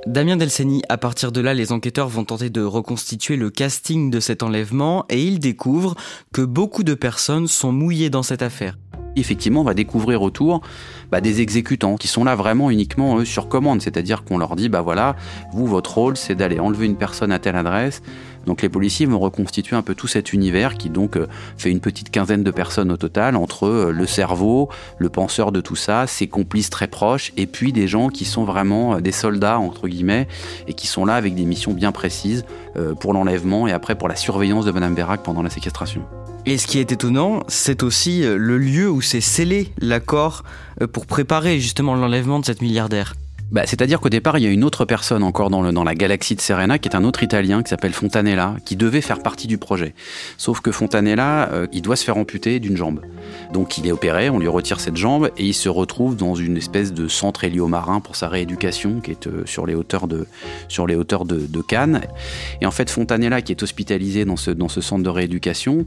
Damien 0.07 0.35
Delceni, 0.35 0.81
à 0.89 0.97
partir 0.97 1.31
de 1.31 1.41
là, 1.41 1.53
les 1.53 1.71
enquêteurs 1.71 2.09
vont 2.09 2.25
tenter 2.25 2.49
de 2.49 2.61
reconstituer 2.61 3.35
le 3.35 3.49
casting 3.49 4.09
de 4.09 4.19
cet 4.19 4.43
enlèvement 4.43 5.05
et 5.09 5.23
ils 5.23 5.39
découvrent 5.39 5.95
que 6.33 6.41
beaucoup 6.41 6.83
de 6.83 6.95
personnes 6.95 7.47
sont 7.47 7.71
mouillées 7.71 8.09
dans 8.09 8.23
cette 8.23 8.41
affaire. 8.41 8.77
Effectivement, 9.15 9.61
on 9.61 9.65
va 9.65 9.73
découvrir 9.73 10.21
autour 10.21 10.61
bah, 11.11 11.21
des 11.21 11.41
exécutants 11.41 11.97
qui 11.97 12.07
sont 12.07 12.23
là 12.23 12.35
vraiment 12.35 12.71
uniquement 12.71 13.17
eux, 13.17 13.25
sur 13.25 13.49
commande, 13.49 13.81
c'est-à-dire 13.81 14.23
qu'on 14.23 14.37
leur 14.37 14.55
dit 14.55 14.69
bah 14.69 14.81
voilà, 14.81 15.15
vous 15.53 15.67
votre 15.67 15.97
rôle 15.97 16.15
c'est 16.15 16.35
d'aller 16.35 16.59
enlever 16.59 16.85
une 16.85 16.95
personne 16.95 17.31
à 17.31 17.39
telle 17.39 17.55
adresse. 17.55 18.01
Donc 18.45 18.61
les 18.61 18.69
policiers 18.69 19.05
vont 19.05 19.19
reconstituer 19.19 19.75
un 19.75 19.81
peu 19.81 19.93
tout 19.93 20.07
cet 20.07 20.33
univers 20.33 20.77
qui 20.77 20.89
donc 20.89 21.15
euh, 21.15 21.27
fait 21.57 21.69
une 21.69 21.79
petite 21.79 22.09
quinzaine 22.09 22.43
de 22.43 22.51
personnes 22.51 22.91
au 22.91 22.97
total 22.97 23.35
entre 23.35 23.67
euh, 23.67 23.91
le 23.91 24.05
cerveau, 24.07 24.69
le 24.97 25.09
penseur 25.09 25.51
de 25.51 25.61
tout 25.61 25.75
ça, 25.75 26.07
ses 26.07 26.27
complices 26.27 26.69
très 26.69 26.87
proches 26.87 27.33
et 27.37 27.45
puis 27.45 27.71
des 27.71 27.87
gens 27.87 28.09
qui 28.09 28.25
sont 28.25 28.43
vraiment 28.43 28.95
euh, 28.95 28.99
des 28.99 29.11
soldats 29.11 29.59
entre 29.59 29.87
guillemets 29.87 30.27
et 30.67 30.73
qui 30.73 30.87
sont 30.87 31.05
là 31.05 31.15
avec 31.15 31.35
des 31.35 31.45
missions 31.45 31.73
bien 31.73 31.91
précises 31.91 32.45
pour 32.99 33.13
l'enlèvement 33.13 33.67
et 33.67 33.73
après 33.73 33.95
pour 33.95 34.07
la 34.07 34.15
surveillance 34.15 34.65
de 34.65 34.71
Madame 34.71 34.95
Bérac 34.95 35.23
pendant 35.23 35.43
la 35.43 35.49
séquestration. 35.49 36.03
Et 36.47 36.57
ce 36.57 36.65
qui 36.65 36.79
est 36.79 36.91
étonnant, 36.91 37.43
c'est 37.47 37.83
aussi 37.83 38.23
euh, 38.23 38.35
le 38.35 38.57
lieu 38.57 38.89
où 38.89 38.99
s'est 39.01 39.21
scellé 39.21 39.71
l'accord 39.79 40.43
euh, 40.81 40.87
pour 40.87 41.05
préparer 41.05 41.59
justement 41.59 41.93
l'enlèvement 41.93 42.39
de 42.39 42.45
cette 42.45 42.63
milliardaire. 42.63 43.13
Bah, 43.51 43.63
C'est-à-dire 43.65 43.99
qu'au 43.99 44.09
départ, 44.09 44.39
il 44.39 44.43
y 44.43 44.47
a 44.47 44.49
une 44.49 44.63
autre 44.63 44.85
personne 44.85 45.21
encore 45.21 45.51
dans, 45.51 45.61
le, 45.61 45.71
dans 45.71 45.83
la 45.83 45.93
galaxie 45.93 46.35
de 46.35 46.41
Serena, 46.41 46.79
qui 46.79 46.89
est 46.89 46.95
un 46.95 47.03
autre 47.03 47.21
Italien 47.21 47.61
qui 47.61 47.69
s'appelle 47.69 47.93
Fontanella, 47.93 48.55
qui 48.65 48.75
devait 48.75 49.01
faire 49.01 49.21
partie 49.21 49.45
du 49.45 49.59
projet. 49.59 49.93
Sauf 50.37 50.61
que 50.61 50.71
Fontanella, 50.71 51.51
euh, 51.51 51.67
il 51.73 51.83
doit 51.83 51.95
se 51.95 52.05
faire 52.05 52.17
amputer 52.17 52.59
d'une 52.59 52.75
jambe. 52.75 53.01
Donc 53.53 53.77
il 53.77 53.85
est 53.85 53.91
opéré, 53.91 54.31
on 54.31 54.39
lui 54.39 54.47
retire 54.47 54.79
cette 54.79 54.97
jambe 54.97 55.29
et 55.37 55.45
il 55.45 55.53
se 55.53 55.69
retrouve 55.69 56.15
dans 56.15 56.33
une 56.33 56.57
espèce 56.57 56.91
de 56.91 57.07
centre 57.07 57.43
héliomarin 57.43 57.99
pour 57.99 58.15
sa 58.15 58.29
rééducation 58.29 58.99
qui 58.99 59.11
est 59.11 59.29
sur 59.45 59.67
les 59.67 59.75
hauteurs 59.75 60.07
de, 60.07 60.25
sur 60.69 60.87
les 60.87 60.95
hauteurs 60.95 61.25
de, 61.25 61.61
Cannes. 61.61 62.01
Et 62.61 62.65
en 62.65 62.71
fait, 62.71 62.89
Fontanella, 62.89 63.43
qui 63.43 63.51
est 63.51 63.61
hospitalisé 63.61 64.25
dans 64.25 64.37
ce, 64.37 64.49
dans 64.49 64.69
ce 64.69 64.81
centre 64.81 65.03
de 65.03 65.09
rééducation, 65.09 65.85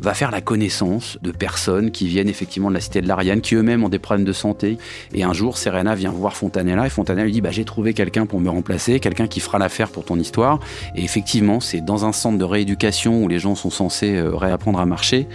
va 0.00 0.14
faire 0.14 0.30
la 0.30 0.40
connaissance 0.40 1.18
de 1.22 1.30
personnes 1.30 1.90
qui 1.90 2.06
viennent 2.06 2.28
effectivement 2.28 2.68
de 2.68 2.74
la 2.74 2.80
cité 2.80 3.00
de 3.00 3.08
l'Ariane, 3.08 3.40
qui 3.40 3.54
eux-mêmes 3.54 3.84
ont 3.84 3.88
des 3.88 3.98
problèmes 3.98 4.26
de 4.26 4.32
santé. 4.32 4.78
Et 5.12 5.22
un 5.22 5.32
jour, 5.32 5.58
Serena 5.58 5.94
vient 5.94 6.10
voir 6.10 6.36
Fontanella 6.36 6.86
et 6.86 6.90
Fontanella 6.90 7.24
lui 7.24 7.32
dit 7.32 7.40
bah, 7.40 7.50
J'ai 7.50 7.64
trouvé 7.64 7.94
quelqu'un 7.94 8.26
pour 8.26 8.40
me 8.40 8.50
remplacer, 8.50 9.00
quelqu'un 9.00 9.26
qui 9.26 9.40
fera 9.40 9.58
l'affaire 9.58 9.88
pour 9.88 10.04
ton 10.04 10.18
histoire. 10.18 10.60
Et 10.94 11.04
effectivement, 11.04 11.60
c'est 11.60 11.80
dans 11.80 12.04
un 12.04 12.12
centre 12.12 12.38
de 12.38 12.44
rééducation 12.44 13.22
où 13.22 13.28
les 13.28 13.38
gens 13.38 13.54
sont 13.54 13.70
censés 13.70 14.16
euh, 14.16 14.34
réapprendre 14.34 14.78
à 14.78 14.86
marcher 14.86 15.26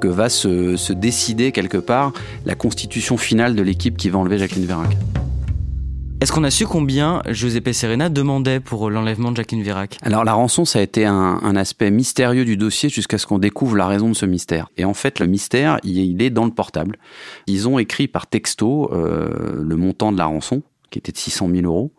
que 0.00 0.08
va 0.08 0.28
se, 0.28 0.92
décider 0.92 1.52
quelque 1.52 1.78
part 1.78 2.12
la 2.46 2.54
constitution 2.54 3.16
finale 3.16 3.54
de 3.54 3.62
l'équipe 3.62 3.96
qui 3.96 4.08
va 4.10 4.18
enlever 4.18 4.38
Jacqueline 4.38 4.66
Vérac. 4.66 4.96
Est-ce 6.20 6.32
qu'on 6.32 6.42
a 6.42 6.50
su 6.50 6.66
combien 6.66 7.22
Giuseppe 7.28 7.72
Serena 7.72 8.08
demandait 8.08 8.58
pour 8.58 8.90
l'enlèvement 8.90 9.30
de 9.30 9.36
Jacqueline 9.36 9.62
Vérac 9.62 9.98
Alors 10.02 10.24
la 10.24 10.32
rançon, 10.32 10.64
ça 10.64 10.80
a 10.80 10.82
été 10.82 11.04
un, 11.04 11.54
aspect 11.54 11.92
mystérieux 11.92 12.44
du 12.44 12.56
dossier 12.56 12.88
jusqu'à 12.88 13.18
ce 13.18 13.26
qu'on 13.26 13.38
découvre 13.38 13.76
la 13.76 13.86
raison 13.86 14.08
de 14.08 14.14
ce 14.14 14.26
mystère. 14.26 14.68
Et 14.76 14.84
en 14.84 14.94
fait, 14.94 15.20
le 15.20 15.26
mystère, 15.26 15.78
il, 15.84 16.20
est 16.20 16.30
dans 16.30 16.44
le 16.44 16.50
portable. 16.50 16.96
Ils 17.46 17.68
ont 17.68 17.78
écrit 17.78 18.08
par 18.08 18.26
texto 18.26 18.92
euh, 18.92 19.62
le 19.62 19.76
montant 19.76 20.10
de 20.10 20.18
la 20.18 20.26
rançon, 20.26 20.62
qui 20.90 20.98
était 20.98 21.12
de 21.12 21.18
600 21.18 21.50
000 21.54 21.62
euros. 21.66 21.92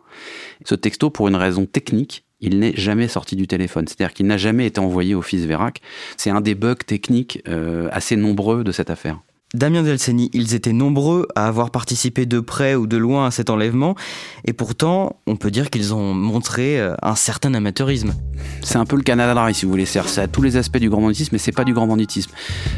Ce 0.66 0.74
texto, 0.74 1.08
pour 1.08 1.28
une 1.28 1.36
raison 1.36 1.64
technique, 1.64 2.24
il 2.42 2.58
n'est 2.58 2.76
jamais 2.76 3.08
sorti 3.08 3.36
du 3.36 3.46
téléphone. 3.46 3.86
C'est-à-dire 3.88 4.12
qu'il 4.12 4.26
n'a 4.26 4.36
jamais 4.36 4.66
été 4.66 4.80
envoyé 4.80 5.14
au 5.14 5.22
fils 5.22 5.46
Vérac. 5.46 5.80
C'est 6.18 6.30
un 6.30 6.42
des 6.42 6.54
bugs 6.54 6.74
techniques 6.74 7.42
euh, 7.48 7.88
assez 7.90 8.16
nombreux 8.16 8.64
de 8.64 8.72
cette 8.72 8.90
affaire. 8.90 9.20
Damien 9.52 9.82
Delceni, 9.82 10.30
ils 10.32 10.54
étaient 10.54 10.72
nombreux 10.72 11.26
à 11.34 11.48
avoir 11.48 11.72
participé 11.72 12.24
de 12.24 12.38
près 12.38 12.76
ou 12.76 12.86
de 12.86 12.96
loin 12.96 13.26
à 13.26 13.30
cet 13.32 13.50
enlèvement, 13.50 13.96
et 14.44 14.52
pourtant, 14.52 15.16
on 15.26 15.34
peut 15.34 15.50
dire 15.50 15.70
qu'ils 15.70 15.92
ont 15.92 16.14
montré 16.14 16.80
euh, 16.80 16.94
un 17.02 17.16
certain 17.16 17.52
amateurisme. 17.54 18.14
C'est 18.62 18.76
un 18.76 18.84
peu 18.84 18.94
le 18.94 19.02
Canada 19.02 19.52
si 19.52 19.64
vous 19.64 19.72
voulez. 19.72 19.86
C'est 19.86 19.98
à 20.20 20.28
tous 20.28 20.42
les 20.42 20.56
aspects 20.56 20.78
du 20.78 20.88
grand 20.88 21.00
banditisme, 21.00 21.30
mais 21.32 21.38
c'est 21.38 21.50
pas 21.50 21.64
du 21.64 21.74
grand 21.74 21.88
banditisme. 21.88 22.30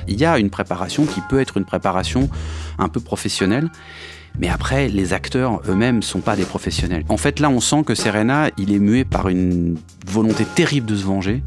Il 0.09 0.19
y 0.19 0.25
a 0.25 0.39
une 0.39 0.49
préparation 0.49 1.05
qui 1.05 1.21
peut 1.29 1.41
être 1.41 1.59
une 1.59 1.67
préparation 1.67 2.31
un 2.79 2.89
peu 2.89 3.01
professionnelle, 3.01 3.71
mais 4.39 4.49
après, 4.49 4.89
les 4.89 5.13
acteurs 5.13 5.61
eux-mêmes 5.69 6.03
sont 6.03 6.21
pas 6.21 6.37
des 6.37 6.45
professionnels. 6.45 7.05
En 7.09 7.17
fait, 7.17 7.39
là, 7.39 7.51
on 7.51 7.61
sent 7.61 7.85
que 7.85 7.95
Serena, 7.95 8.51
il 8.59 8.73
est 8.73 8.79
mué 8.79 9.05
par 9.05 9.29
une 9.29 9.77
volonté 10.07 10.45
terrible 10.45 10.87
de 10.87 10.97
se 10.97 11.05
venger 11.05 11.43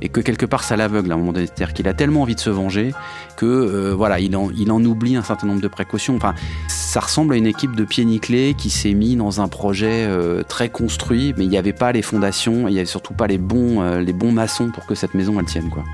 et 0.00 0.08
que 0.08 0.20
quelque 0.20 0.46
part 0.46 0.62
ça 0.62 0.76
l'aveugle 0.76 1.10
à 1.10 1.14
un 1.14 1.18
moment 1.18 1.32
donné. 1.32 1.46
C'est-à-dire 1.46 1.72
qu'il 1.74 1.88
a 1.88 1.94
tellement 1.94 2.22
envie 2.22 2.34
de 2.34 2.40
se 2.40 2.50
venger 2.50 2.92
que 3.36 3.46
euh, 3.46 3.94
voilà, 3.94 4.20
il 4.20 4.36
en, 4.36 4.50
il 4.50 4.70
en 4.70 4.84
oublie 4.84 5.16
un 5.16 5.22
certain 5.22 5.46
nombre 5.46 5.60
de 5.60 5.68
précautions. 5.68 6.16
Enfin, 6.16 6.34
ça 6.68 7.00
ressemble 7.00 7.34
à 7.34 7.36
une 7.36 7.46
équipe 7.46 7.74
de 7.74 7.84
pieds 7.84 8.04
nickelés 8.04 8.54
qui 8.56 8.70
s'est 8.70 8.94
mis 8.94 9.16
dans 9.16 9.40
un 9.40 9.48
projet 9.48 10.04
euh, 10.06 10.42
très 10.42 10.68
construit, 10.68 11.34
mais 11.36 11.44
il 11.44 11.50
n'y 11.50 11.58
avait 11.58 11.72
pas 11.72 11.92
les 11.92 12.02
fondations, 12.02 12.68
il 12.68 12.72
n'y 12.72 12.78
avait 12.78 12.86
surtout 12.86 13.14
pas 13.14 13.26
les 13.26 13.38
bons, 13.38 13.82
euh, 13.82 14.00
les 14.00 14.12
bons 14.12 14.32
maçons 14.32 14.70
pour 14.70 14.86
que 14.86 14.94
cette 14.94 15.14
maison 15.14 15.38
elle 15.40 15.46
tienne 15.46 15.70
quoi. 15.70 15.84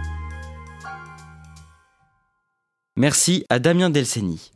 Merci 2.97 3.44
à 3.49 3.59
Damien 3.59 3.90
Delceni. 3.90 4.53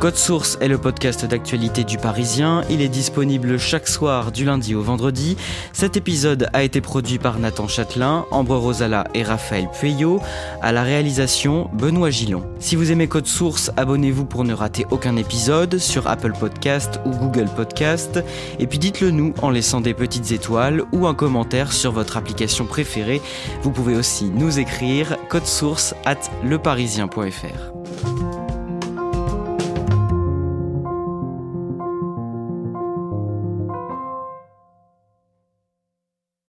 Code 0.00 0.16
Source 0.16 0.56
est 0.62 0.68
le 0.68 0.78
podcast 0.78 1.26
d'actualité 1.26 1.84
du 1.84 1.98
Parisien. 1.98 2.62
Il 2.70 2.80
est 2.80 2.88
disponible 2.88 3.58
chaque 3.58 3.86
soir 3.86 4.32
du 4.32 4.46
lundi 4.46 4.74
au 4.74 4.80
vendredi. 4.80 5.36
Cet 5.74 5.98
épisode 5.98 6.48
a 6.54 6.62
été 6.62 6.80
produit 6.80 7.18
par 7.18 7.38
Nathan 7.38 7.68
Châtelain, 7.68 8.24
Ambre 8.30 8.56
Rosala 8.56 9.04
et 9.12 9.22
Raphaël 9.22 9.68
Pueyo. 9.78 10.18
À 10.62 10.72
la 10.72 10.84
réalisation, 10.84 11.68
Benoît 11.74 12.08
Gillon. 12.08 12.42
Si 12.60 12.76
vous 12.76 12.90
aimez 12.90 13.08
Code 13.08 13.26
Source, 13.26 13.72
abonnez-vous 13.76 14.24
pour 14.24 14.44
ne 14.44 14.54
rater 14.54 14.86
aucun 14.90 15.16
épisode 15.16 15.76
sur 15.76 16.06
Apple 16.06 16.32
Podcast 16.32 16.98
ou 17.04 17.10
Google 17.10 17.50
Podcast. 17.54 18.24
Et 18.58 18.66
puis 18.66 18.78
dites-le 18.78 19.10
nous 19.10 19.34
en 19.42 19.50
laissant 19.50 19.82
des 19.82 19.92
petites 19.92 20.32
étoiles 20.32 20.82
ou 20.92 21.08
un 21.08 21.14
commentaire 21.14 21.74
sur 21.74 21.92
votre 21.92 22.16
application 22.16 22.64
préférée. 22.64 23.20
Vous 23.60 23.70
pouvez 23.70 23.96
aussi 23.96 24.30
nous 24.30 24.58
écrire 24.60 25.18
code 25.28 25.46
source 25.46 25.94
at 26.06 26.20
leparisien.fr. 26.42 27.79